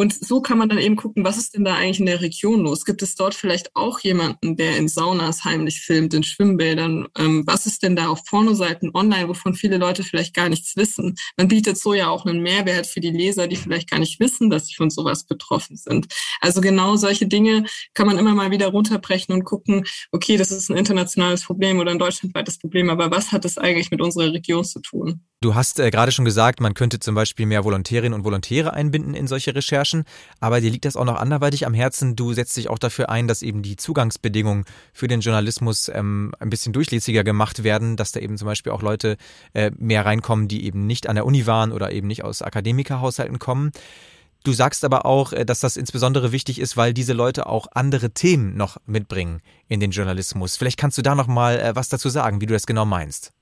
Und 0.00 0.14
so 0.14 0.40
kann 0.40 0.56
man 0.56 0.70
dann 0.70 0.78
eben 0.78 0.96
gucken, 0.96 1.24
was 1.24 1.36
ist 1.36 1.54
denn 1.54 1.62
da 1.62 1.74
eigentlich 1.74 2.00
in 2.00 2.06
der 2.06 2.22
Region 2.22 2.60
los? 2.60 2.86
Gibt 2.86 3.02
es 3.02 3.16
dort 3.16 3.34
vielleicht 3.34 3.76
auch 3.76 4.00
jemanden, 4.00 4.56
der 4.56 4.78
in 4.78 4.88
Saunas 4.88 5.44
heimlich 5.44 5.82
filmt, 5.82 6.14
in 6.14 6.22
Schwimmbädern? 6.22 7.06
Ähm, 7.18 7.42
was 7.46 7.66
ist 7.66 7.82
denn 7.82 7.96
da 7.96 8.08
auf 8.08 8.24
Pornoseiten 8.24 8.92
online, 8.94 9.28
wovon 9.28 9.52
viele 9.52 9.76
Leute 9.76 10.02
vielleicht 10.02 10.32
gar 10.32 10.48
nichts 10.48 10.74
wissen? 10.74 11.16
Man 11.36 11.48
bietet 11.48 11.76
so 11.76 11.92
ja 11.92 12.08
auch 12.08 12.24
einen 12.24 12.40
Mehrwert 12.40 12.86
für 12.86 13.00
die 13.00 13.10
Leser, 13.10 13.46
die 13.46 13.56
vielleicht 13.56 13.90
gar 13.90 13.98
nicht 13.98 14.18
wissen, 14.20 14.48
dass 14.48 14.68
sie 14.68 14.74
von 14.74 14.88
sowas 14.88 15.26
betroffen 15.26 15.76
sind. 15.76 16.06
Also 16.40 16.62
genau 16.62 16.96
solche 16.96 17.26
Dinge 17.26 17.66
kann 17.92 18.06
man 18.06 18.16
immer 18.16 18.34
mal 18.34 18.50
wieder 18.50 18.68
runterbrechen 18.68 19.34
und 19.34 19.44
gucken, 19.44 19.84
okay, 20.12 20.38
das 20.38 20.50
ist 20.50 20.70
ein 20.70 20.78
internationales 20.78 21.44
Problem 21.44 21.78
oder 21.78 21.90
ein 21.90 21.98
deutschlandweites 21.98 22.58
Problem, 22.58 22.88
aber 22.88 23.10
was 23.10 23.32
hat 23.32 23.44
das 23.44 23.58
eigentlich 23.58 23.90
mit 23.90 24.00
unserer 24.00 24.32
Region 24.32 24.64
zu 24.64 24.80
tun? 24.80 25.20
Du 25.42 25.54
hast 25.54 25.80
äh, 25.80 25.90
gerade 25.90 26.12
schon 26.12 26.26
gesagt, 26.26 26.60
man 26.60 26.74
könnte 26.74 27.00
zum 27.00 27.14
Beispiel 27.14 27.46
mehr 27.46 27.64
Volontärinnen 27.64 28.12
und 28.12 28.26
Volontäre 28.26 28.74
einbinden 28.74 29.14
in 29.14 29.26
solche 29.26 29.54
Recherchen, 29.54 29.89
aber 30.40 30.60
dir 30.60 30.70
liegt 30.70 30.84
das 30.84 30.96
auch 30.96 31.04
noch 31.04 31.16
anderweitig 31.16 31.66
am 31.66 31.74
Herzen. 31.74 32.16
Du 32.16 32.32
setzt 32.32 32.56
dich 32.56 32.70
auch 32.70 32.78
dafür 32.78 33.10
ein, 33.10 33.28
dass 33.28 33.42
eben 33.42 33.62
die 33.62 33.76
Zugangsbedingungen 33.76 34.64
für 34.92 35.08
den 35.08 35.20
Journalismus 35.20 35.90
ähm, 35.92 36.32
ein 36.38 36.50
bisschen 36.50 36.72
durchlässiger 36.72 37.24
gemacht 37.24 37.62
werden, 37.62 37.96
dass 37.96 38.12
da 38.12 38.20
eben 38.20 38.38
zum 38.38 38.46
Beispiel 38.46 38.72
auch 38.72 38.82
Leute 38.82 39.16
äh, 39.52 39.70
mehr 39.76 40.06
reinkommen, 40.06 40.48
die 40.48 40.64
eben 40.64 40.86
nicht 40.86 41.08
an 41.08 41.16
der 41.16 41.26
Uni 41.26 41.46
waren 41.46 41.72
oder 41.72 41.92
eben 41.92 42.06
nicht 42.06 42.24
aus 42.24 42.42
Akademikerhaushalten 42.42 43.38
kommen. 43.38 43.72
Du 44.42 44.52
sagst 44.52 44.84
aber 44.84 45.04
auch, 45.04 45.32
äh, 45.32 45.44
dass 45.44 45.60
das 45.60 45.76
insbesondere 45.76 46.32
wichtig 46.32 46.58
ist, 46.58 46.76
weil 46.76 46.94
diese 46.94 47.12
Leute 47.12 47.46
auch 47.46 47.66
andere 47.72 48.10
Themen 48.10 48.56
noch 48.56 48.78
mitbringen 48.86 49.42
in 49.68 49.80
den 49.80 49.90
Journalismus. 49.90 50.56
Vielleicht 50.56 50.78
kannst 50.78 50.96
du 50.96 51.02
da 51.02 51.14
noch 51.14 51.26
mal 51.26 51.58
äh, 51.60 51.76
was 51.76 51.88
dazu 51.88 52.08
sagen, 52.08 52.40
wie 52.40 52.46
du 52.46 52.54
das 52.54 52.66
genau 52.66 52.86
meinst. 52.86 53.32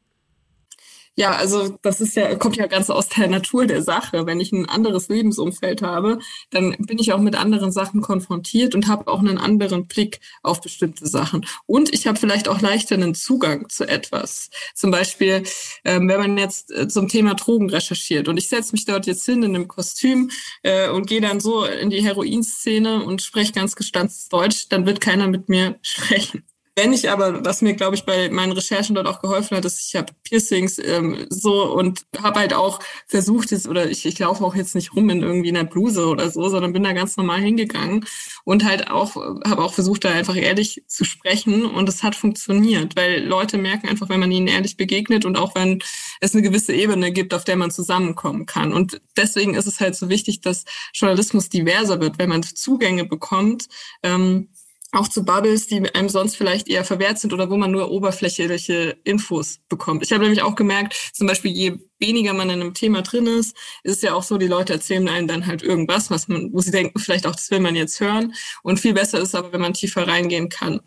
Ja, 1.19 1.33
also 1.33 1.77
das 1.83 2.01
ist 2.01 2.15
ja, 2.15 2.37
kommt 2.37 2.55
ja 2.55 2.69
ganz 2.69 2.91
aus 2.91 3.09
der 3.09 3.27
Natur 3.27 3.67
der 3.67 3.83
Sache. 3.83 4.25
Wenn 4.25 4.39
ich 4.39 4.53
ein 4.53 4.69
anderes 4.69 5.09
Lebensumfeld 5.09 5.83
habe, 5.83 6.21
dann 6.51 6.77
bin 6.79 7.01
ich 7.01 7.13
auch 7.13 7.19
mit 7.19 7.35
anderen 7.35 7.73
Sachen 7.73 8.03
konfrontiert 8.03 8.77
und 8.77 8.87
habe 8.87 9.09
auch 9.09 9.19
einen 9.19 9.37
anderen 9.37 9.89
Blick 9.89 10.21
auf 10.45 10.61
bestimmte 10.61 11.09
Sachen. 11.09 11.45
Und 11.67 11.93
ich 11.93 12.07
habe 12.07 12.21
vielleicht 12.21 12.47
auch 12.47 12.61
leichter 12.61 12.95
einen 12.95 13.17
Zugang 13.17 13.69
zu 13.69 13.85
etwas. 13.89 14.51
Zum 14.77 14.93
Beispiel, 14.93 15.43
ähm, 15.85 16.09
wenn 16.09 16.21
man 16.21 16.39
jetzt 16.39 16.71
äh, 16.71 16.87
zum 16.87 17.09
Thema 17.09 17.35
Drogen 17.35 17.69
recherchiert 17.69 18.29
und 18.29 18.37
ich 18.37 18.49
setze 18.49 18.71
mich 18.71 18.85
dort 18.85 19.09
jetzt 19.09 19.27
hin 19.27 19.43
in 19.43 19.57
einem 19.57 19.67
Kostüm 19.67 20.31
äh, 20.63 20.89
und 20.89 21.09
gehe 21.09 21.21
dann 21.21 21.41
so 21.41 21.65
in 21.65 21.91
die 21.91 22.05
Heroinszene 22.05 23.03
und 23.05 23.23
spreche 23.23 23.53
ganz 23.53 23.75
gestanztes 23.75 24.29
Deutsch, 24.29 24.69
dann 24.69 24.87
wird 24.87 25.01
keiner 25.01 25.27
mit 25.27 25.49
mir 25.49 25.79
sprechen. 25.83 26.45
Wenn 26.79 26.93
ich 26.93 27.11
aber, 27.11 27.45
was 27.45 27.61
mir, 27.61 27.75
glaube 27.75 27.97
ich, 27.97 28.05
bei 28.05 28.31
meinen 28.31 28.53
Recherchen 28.53 28.95
dort 28.95 29.09
auch 29.09 29.21
geholfen 29.21 29.57
hat, 29.57 29.65
ist, 29.65 29.85
ich 29.89 29.97
habe 29.97 30.13
Piercings 30.23 30.79
ähm, 30.79 31.27
so 31.29 31.75
und 31.75 32.07
habe 32.23 32.39
halt 32.39 32.55
auch 32.55 32.79
versucht, 33.09 33.51
jetzt, 33.51 33.67
oder 33.67 33.91
ich, 33.91 34.07
ich 34.07 34.17
laufe 34.21 34.45
auch 34.45 34.55
jetzt 34.55 34.77
nicht 34.77 34.95
rum 34.95 35.11
in 35.11 35.25
irgendwie 35.25 35.49
einer 35.49 35.65
Bluse 35.65 36.07
oder 36.07 36.31
so, 36.31 36.49
sondern 36.49 36.73
bin 36.73 36.85
da 36.85 36.93
ganz 36.93 37.17
normal 37.17 37.41
hingegangen 37.41 38.07
und 38.45 38.65
halt 38.65 38.93
auch, 38.93 39.17
habe 39.17 39.65
auch 39.65 39.75
versucht, 39.75 40.05
da 40.05 40.11
einfach 40.11 40.37
ehrlich 40.37 40.85
zu 40.87 41.05
sprechen 41.05 41.67
und 41.67 41.89
es 41.89 42.05
hat 42.05 42.15
funktioniert, 42.15 42.95
weil 42.95 43.25
Leute 43.25 43.59
merken 43.59 43.89
einfach, 43.89 44.09
wenn 44.09 44.21
man 44.21 44.31
ihnen 44.31 44.47
ehrlich 44.47 44.77
begegnet 44.77 45.25
und 45.25 45.37
auch 45.37 45.57
wenn 45.57 45.83
es 46.21 46.33
eine 46.33 46.43
gewisse 46.43 46.75
Ebene 46.75 47.11
gibt, 47.11 47.35
auf 47.35 47.43
der 47.43 47.57
man 47.57 47.73
zusammenkommen 47.73 48.47
kann. 48.47 48.73
Und 48.73 49.01
deswegen 49.17 49.55
ist 49.55 49.67
es 49.67 49.81
halt 49.81 49.97
so 49.97 50.09
wichtig, 50.11 50.43
dass 50.43 50.65
Journalismus 50.95 51.49
diverser 51.49 52.01
wird, 52.01 52.21
wenn 52.21 52.29
man 52.29 52.45
Zugänge 52.45 53.05
bekommt. 53.05 53.67
Ähm, 54.05 54.47
auch 54.93 55.09
zu 55.09 55.25
Bubbles, 55.25 55.67
die 55.67 55.95
einem 55.95 56.09
sonst 56.09 56.37
vielleicht 56.37 56.69
eher 56.69 56.85
verwehrt 56.85 57.19
sind 57.19 57.33
oder 57.33 57.51
wo 57.51 57.57
man 57.57 57.71
nur 57.71 57.91
oberflächliche 57.91 58.97
Infos 59.05 59.59
bekommt. 59.69 60.03
Ich 60.03 60.13
habe 60.13 60.23
nämlich 60.23 60.43
auch 60.43 60.55
gemerkt, 60.55 60.95
zum 61.13 61.27
Beispiel 61.27 61.51
je 61.51 61.79
weniger 61.99 62.33
man 62.33 62.51
in 62.51 62.61
einem 62.61 62.75
Thema 62.75 63.03
drin 63.03 63.27
ist, 63.27 63.57
ist 63.83 63.97
es 63.97 64.03
ja 64.03 64.15
auch 64.15 64.23
so, 64.23 64.39
die 64.39 64.47
Leute 64.47 64.73
erzählen 64.73 65.09
einem 65.09 65.29
dann 65.29 65.47
halt 65.47 65.63
irgendwas, 65.63 66.11
was 66.11 66.29
man, 66.29 66.53
wo 66.53 66.61
sie 66.61 66.71
denken, 66.71 66.99
vielleicht 66.99 67.27
auch 67.27 67.35
das 67.35 67.51
will 67.51 67.61
man 67.61 67.75
jetzt 67.77 68.01
hören. 68.01 68.35
Und 68.63 68.81
viel 68.81 68.95
besser 68.95 69.21
ist 69.21 69.35
aber, 69.35 69.53
wenn 69.53 69.61
man 69.61 69.75
tiefer 69.75 70.07
reingehen 70.07 70.49
kann. 70.49 70.81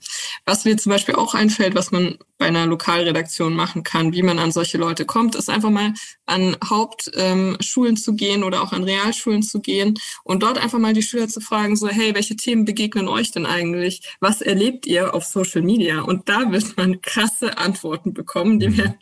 Was 0.45 0.65
mir 0.65 0.77
zum 0.77 0.91
Beispiel 0.91 1.15
auch 1.15 1.33
einfällt, 1.33 1.75
was 1.75 1.91
man 1.91 2.17
bei 2.37 2.47
einer 2.47 2.65
Lokalredaktion 2.65 3.53
machen 3.53 3.83
kann, 3.83 4.13
wie 4.13 4.23
man 4.23 4.39
an 4.39 4.51
solche 4.51 4.77
Leute 4.77 5.05
kommt, 5.05 5.35
ist 5.35 5.49
einfach 5.49 5.69
mal 5.69 5.93
an 6.25 6.57
Hauptschulen 6.67 7.91
ähm, 7.91 7.97
zu 7.97 8.15
gehen 8.15 8.43
oder 8.43 8.63
auch 8.63 8.71
an 8.73 8.83
Realschulen 8.83 9.43
zu 9.43 9.59
gehen 9.59 9.99
und 10.23 10.41
dort 10.41 10.57
einfach 10.57 10.79
mal 10.79 10.93
die 10.93 11.03
Schüler 11.03 11.27
zu 11.27 11.39
fragen, 11.39 11.75
so, 11.75 11.87
hey, 11.87 12.15
welche 12.15 12.35
Themen 12.35 12.65
begegnen 12.65 13.07
euch 13.07 13.31
denn 13.31 13.45
eigentlich? 13.45 14.01
Was 14.19 14.41
erlebt 14.41 14.87
ihr 14.87 15.13
auf 15.13 15.25
Social 15.25 15.61
Media? 15.61 16.01
Und 16.01 16.29
da 16.29 16.51
wird 16.51 16.77
man 16.77 17.01
krasse 17.01 17.57
Antworten 17.57 18.13
bekommen, 18.13 18.59
die 18.59 18.69
mir 18.69 18.87
mhm 18.87 18.93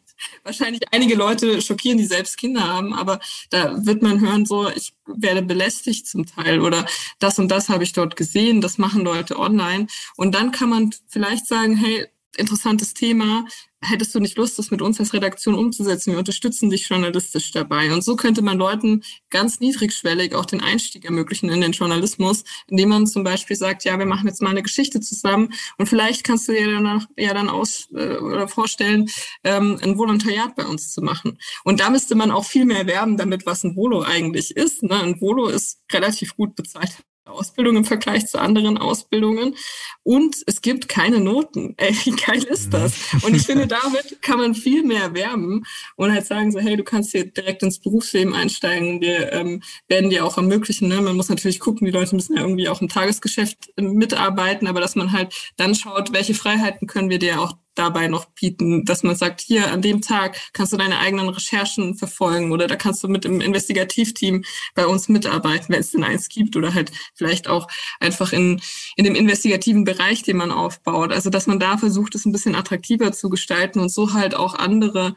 wahrscheinlich 0.43 0.81
einige 0.91 1.15
Leute 1.15 1.61
schockieren, 1.61 1.97
die 1.97 2.05
selbst 2.05 2.37
Kinder 2.37 2.67
haben, 2.67 2.93
aber 2.93 3.19
da 3.49 3.85
wird 3.85 4.01
man 4.01 4.19
hören, 4.21 4.45
so, 4.45 4.69
ich 4.69 4.93
werde 5.05 5.41
belästigt 5.41 6.07
zum 6.07 6.25
Teil 6.25 6.61
oder 6.61 6.85
das 7.19 7.39
und 7.39 7.49
das 7.49 7.69
habe 7.69 7.83
ich 7.83 7.93
dort 7.93 8.15
gesehen, 8.15 8.61
das 8.61 8.77
machen 8.77 9.03
Leute 9.03 9.37
online. 9.39 9.87
Und 10.15 10.35
dann 10.35 10.51
kann 10.51 10.69
man 10.69 10.93
vielleicht 11.07 11.47
sagen, 11.47 11.75
hey, 11.75 12.07
interessantes 12.39 12.93
Thema. 12.93 13.45
Hättest 13.81 14.13
du 14.13 14.19
nicht 14.19 14.37
Lust, 14.37 14.59
das 14.59 14.71
mit 14.71 14.81
uns 14.81 14.99
als 14.99 15.13
Redaktion 15.13 15.55
umzusetzen? 15.55 16.11
Wir 16.11 16.19
unterstützen 16.19 16.69
dich 16.69 16.89
journalistisch 16.89 17.51
dabei. 17.51 17.93
Und 17.93 18.03
so 18.03 18.17
könnte 18.17 18.41
man 18.41 18.57
Leuten 18.57 19.03
ganz 19.29 19.61
niedrigschwellig 19.61 20.35
auch 20.35 20.45
den 20.45 20.61
Einstieg 20.61 21.05
ermöglichen 21.05 21.49
in 21.49 21.61
den 21.61 21.71
Journalismus, 21.71 22.43
indem 22.67 22.89
man 22.89 23.07
zum 23.07 23.23
Beispiel 23.23 23.55
sagt, 23.55 23.85
ja, 23.85 23.97
wir 23.97 24.05
machen 24.05 24.27
jetzt 24.27 24.41
mal 24.41 24.49
eine 24.49 24.63
Geschichte 24.63 24.99
zusammen 24.99 25.53
und 25.77 25.87
vielleicht 25.87 26.25
kannst 26.25 26.49
du 26.49 26.51
dir 26.51 26.69
dann 26.69 27.05
ja 27.15 27.33
dann 27.33 27.47
aus 27.47 27.87
äh, 27.93 28.17
oder 28.17 28.49
vorstellen, 28.49 29.09
ähm, 29.45 29.79
ein 29.81 29.97
Volontariat 29.97 30.55
bei 30.55 30.65
uns 30.65 30.91
zu 30.91 31.01
machen. 31.01 31.37
Und 31.63 31.79
da 31.79 31.89
müsste 31.89 32.15
man 32.15 32.31
auch 32.31 32.45
viel 32.45 32.65
mehr 32.65 32.85
werben 32.85 33.15
damit, 33.15 33.45
was 33.45 33.63
ein 33.63 33.77
Volo 33.77 34.01
eigentlich 34.01 34.57
ist. 34.57 34.83
Ne? 34.83 34.99
Ein 35.01 35.21
Volo 35.21 35.47
ist 35.47 35.79
relativ 35.93 36.35
gut 36.35 36.55
bezahlt 36.55 36.97
Ausbildung 37.31 37.77
im 37.77 37.85
Vergleich 37.85 38.27
zu 38.27 38.39
anderen 38.39 38.77
Ausbildungen. 38.77 39.55
Und 40.03 40.37
es 40.47 40.61
gibt 40.61 40.89
keine 40.89 41.19
Noten. 41.19 41.75
Ey, 41.77 41.95
wie 42.03 42.11
geil 42.11 42.43
ist 42.43 42.73
das? 42.73 42.93
Und 43.23 43.35
ich 43.35 43.45
finde, 43.45 43.67
damit 43.67 44.21
kann 44.21 44.39
man 44.39 44.55
viel 44.55 44.83
mehr 44.83 45.13
werben 45.13 45.63
und 45.95 46.11
halt 46.11 46.25
sagen 46.25 46.51
so, 46.51 46.59
hey, 46.59 46.75
du 46.75 46.83
kannst 46.83 47.11
hier 47.11 47.25
direkt 47.25 47.63
ins 47.63 47.79
Berufsleben 47.79 48.33
einsteigen. 48.33 49.01
Wir 49.01 49.31
ähm, 49.33 49.61
werden 49.87 50.09
dir 50.09 50.25
auch 50.25 50.37
ermöglichen. 50.37 50.87
Ne? 50.87 51.01
Man 51.01 51.15
muss 51.15 51.29
natürlich 51.29 51.59
gucken, 51.59 51.85
die 51.85 51.91
Leute 51.91 52.15
müssen 52.15 52.35
ja 52.35 52.41
irgendwie 52.41 52.69
auch 52.69 52.81
im 52.81 52.89
Tagesgeschäft 52.89 53.69
äh, 53.77 53.81
mitarbeiten, 53.81 54.67
aber 54.67 54.81
dass 54.81 54.95
man 54.95 55.11
halt 55.11 55.33
dann 55.57 55.75
schaut, 55.75 56.13
welche 56.13 56.33
Freiheiten 56.33 56.87
können 56.87 57.09
wir 57.09 57.19
dir 57.19 57.41
auch 57.41 57.53
dabei 57.79 58.07
noch 58.07 58.25
bieten, 58.25 58.85
dass 58.85 59.03
man 59.03 59.15
sagt, 59.15 59.41
hier 59.41 59.71
an 59.71 59.81
dem 59.81 60.01
Tag 60.01 60.37
kannst 60.53 60.73
du 60.73 60.77
deine 60.77 60.99
eigenen 60.99 61.29
Recherchen 61.29 61.95
verfolgen 61.95 62.51
oder 62.51 62.67
da 62.67 62.75
kannst 62.75 63.03
du 63.03 63.07
mit 63.07 63.23
dem 63.23 63.41
Investigativteam 63.41 64.43
bei 64.75 64.85
uns 64.85 65.09
mitarbeiten, 65.09 65.69
wenn 65.69 65.79
es 65.79 65.91
denn 65.91 66.03
eins 66.03 66.29
gibt 66.29 66.55
oder 66.55 66.73
halt 66.73 66.91
vielleicht 67.15 67.47
auch 67.47 67.67
einfach 67.99 68.33
in, 68.33 68.61
in 68.95 69.05
dem 69.05 69.15
investigativen 69.15 69.85
Bereich, 69.85 70.23
den 70.23 70.37
man 70.37 70.51
aufbaut. 70.51 71.11
Also 71.11 71.29
dass 71.29 71.47
man 71.47 71.59
da 71.59 71.77
versucht, 71.77 72.15
es 72.15 72.25
ein 72.25 72.31
bisschen 72.31 72.55
attraktiver 72.55 73.11
zu 73.11 73.29
gestalten 73.29 73.79
und 73.79 73.89
so 73.89 74.13
halt 74.13 74.35
auch 74.35 74.55
andere 74.55 75.15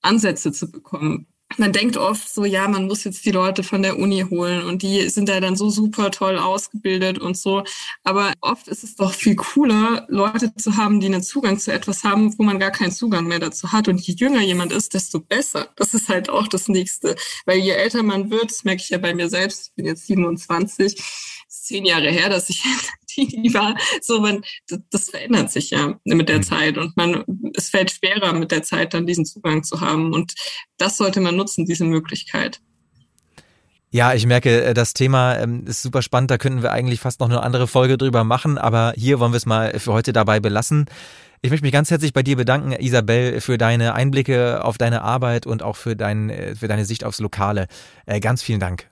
Ansätze 0.00 0.52
zu 0.52 0.70
bekommen 0.70 1.26
man 1.58 1.72
denkt 1.72 1.96
oft 1.96 2.28
so, 2.28 2.44
ja, 2.44 2.68
man 2.68 2.86
muss 2.86 3.04
jetzt 3.04 3.24
die 3.24 3.30
Leute 3.30 3.62
von 3.62 3.82
der 3.82 3.98
Uni 3.98 4.24
holen 4.28 4.64
und 4.64 4.82
die 4.82 5.08
sind 5.08 5.28
ja 5.28 5.40
dann 5.40 5.56
so 5.56 5.70
super 5.70 6.10
toll 6.10 6.38
ausgebildet 6.38 7.18
und 7.18 7.36
so. 7.36 7.62
Aber 8.02 8.32
oft 8.40 8.68
ist 8.68 8.84
es 8.84 8.96
doch 8.96 9.14
viel 9.14 9.36
cooler, 9.36 10.06
Leute 10.08 10.54
zu 10.56 10.76
haben, 10.76 11.00
die 11.00 11.06
einen 11.06 11.22
Zugang 11.22 11.58
zu 11.58 11.72
etwas 11.72 12.04
haben, 12.04 12.36
wo 12.38 12.42
man 12.42 12.58
gar 12.58 12.72
keinen 12.72 12.92
Zugang 12.92 13.26
mehr 13.26 13.38
dazu 13.38 13.72
hat. 13.72 13.88
Und 13.88 14.00
je 14.00 14.14
jünger 14.14 14.42
jemand 14.42 14.72
ist, 14.72 14.94
desto 14.94 15.20
besser. 15.20 15.68
Das 15.76 15.94
ist 15.94 16.08
halt 16.08 16.28
auch 16.30 16.48
das 16.48 16.68
Nächste. 16.68 17.14
Weil 17.46 17.58
je 17.58 17.70
älter 17.70 18.02
man 18.02 18.30
wird, 18.30 18.50
das 18.50 18.64
merke 18.64 18.82
ich 18.82 18.90
ja 18.90 18.98
bei 18.98 19.14
mir 19.14 19.28
selbst, 19.28 19.68
ich 19.68 19.74
bin 19.74 19.86
jetzt 19.86 20.06
27, 20.06 21.00
zehn 21.48 21.84
Jahre 21.84 22.10
her, 22.10 22.28
dass 22.28 22.50
ich 22.50 22.64
die 23.42 23.54
war. 23.54 23.76
So, 24.00 24.20
man, 24.20 24.42
das, 24.68 24.80
das 24.90 25.10
verändert 25.10 25.50
sich 25.50 25.70
ja 25.70 25.98
mit 26.04 26.28
der 26.28 26.38
mhm. 26.38 26.42
Zeit 26.42 26.78
und 26.78 26.96
man, 26.96 27.24
es 27.54 27.70
fällt 27.70 27.90
schwerer 27.90 28.32
mit 28.32 28.50
der 28.50 28.62
Zeit 28.62 28.94
dann 28.94 29.06
diesen 29.06 29.24
Zugang 29.24 29.64
zu 29.64 29.80
haben 29.80 30.12
und 30.12 30.34
das 30.78 30.96
sollte 30.96 31.20
man 31.20 31.36
nutzen, 31.36 31.66
diese 31.66 31.84
Möglichkeit. 31.84 32.60
Ja, 33.90 34.12
ich 34.12 34.26
merke, 34.26 34.62
äh, 34.62 34.74
das 34.74 34.92
Thema 34.92 35.36
ähm, 35.38 35.64
ist 35.66 35.82
super 35.82 36.02
spannend. 36.02 36.30
Da 36.30 36.38
könnten 36.38 36.62
wir 36.62 36.72
eigentlich 36.72 37.00
fast 37.00 37.20
noch 37.20 37.30
eine 37.30 37.42
andere 37.42 37.66
Folge 37.66 37.96
drüber 37.96 38.24
machen, 38.24 38.58
aber 38.58 38.92
hier 38.96 39.20
wollen 39.20 39.32
wir 39.32 39.38
es 39.38 39.46
mal 39.46 39.78
für 39.78 39.92
heute 39.92 40.12
dabei 40.12 40.40
belassen. 40.40 40.86
Ich 41.42 41.50
möchte 41.50 41.64
mich 41.64 41.72
ganz 41.72 41.90
herzlich 41.90 42.12
bei 42.12 42.22
dir 42.22 42.36
bedanken, 42.36 42.72
Isabel, 42.72 43.40
für 43.40 43.58
deine 43.58 43.94
Einblicke 43.94 44.64
auf 44.64 44.78
deine 44.78 45.02
Arbeit 45.02 45.46
und 45.46 45.62
auch 45.62 45.76
für, 45.76 45.94
dein, 45.94 46.30
äh, 46.30 46.54
für 46.56 46.68
deine 46.68 46.84
Sicht 46.84 47.04
aufs 47.04 47.20
Lokale. 47.20 47.68
Äh, 48.04 48.20
ganz 48.20 48.42
vielen 48.42 48.60
Dank. 48.60 48.90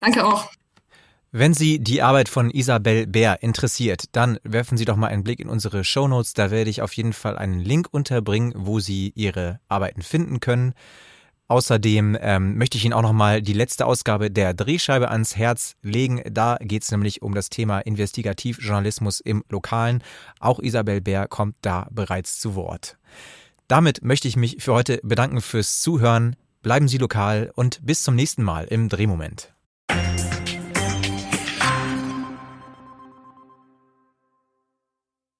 Danke 0.00 0.24
auch. 0.24 0.50
Wenn 1.32 1.54
Sie 1.54 1.78
die 1.78 2.02
Arbeit 2.02 2.28
von 2.28 2.50
Isabel 2.50 3.06
Bär 3.06 3.40
interessiert, 3.40 4.06
dann 4.10 4.40
werfen 4.42 4.76
Sie 4.76 4.84
doch 4.84 4.96
mal 4.96 5.06
einen 5.06 5.22
Blick 5.22 5.38
in 5.38 5.48
unsere 5.48 5.84
Shownotes. 5.84 6.34
Da 6.34 6.50
werde 6.50 6.70
ich 6.70 6.82
auf 6.82 6.92
jeden 6.94 7.12
Fall 7.12 7.38
einen 7.38 7.60
Link 7.60 7.86
unterbringen, 7.92 8.52
wo 8.56 8.80
Sie 8.80 9.12
Ihre 9.14 9.60
Arbeiten 9.68 10.02
finden 10.02 10.40
können. 10.40 10.74
Außerdem 11.46 12.18
ähm, 12.20 12.58
möchte 12.58 12.78
ich 12.78 12.84
Ihnen 12.84 12.94
auch 12.94 13.02
nochmal 13.02 13.42
die 13.42 13.52
letzte 13.52 13.86
Ausgabe 13.86 14.32
der 14.32 14.54
Drehscheibe 14.54 15.08
ans 15.08 15.36
Herz 15.36 15.76
legen. 15.82 16.20
Da 16.28 16.58
geht 16.60 16.82
es 16.82 16.90
nämlich 16.90 17.22
um 17.22 17.32
das 17.36 17.48
Thema 17.48 17.78
Investigativjournalismus 17.78 19.20
im 19.20 19.44
Lokalen. 19.50 20.02
Auch 20.40 20.58
Isabel 20.58 21.00
Bär 21.00 21.28
kommt 21.28 21.54
da 21.62 21.86
bereits 21.92 22.40
zu 22.40 22.56
Wort. 22.56 22.98
Damit 23.68 24.02
möchte 24.02 24.26
ich 24.26 24.34
mich 24.34 24.56
für 24.58 24.72
heute 24.72 24.98
bedanken 25.04 25.40
fürs 25.40 25.80
Zuhören. 25.80 26.34
Bleiben 26.62 26.88
Sie 26.88 26.98
lokal 26.98 27.52
und 27.54 27.86
bis 27.86 28.02
zum 28.02 28.16
nächsten 28.16 28.42
Mal 28.42 28.64
im 28.64 28.88
Drehmoment. 28.88 29.52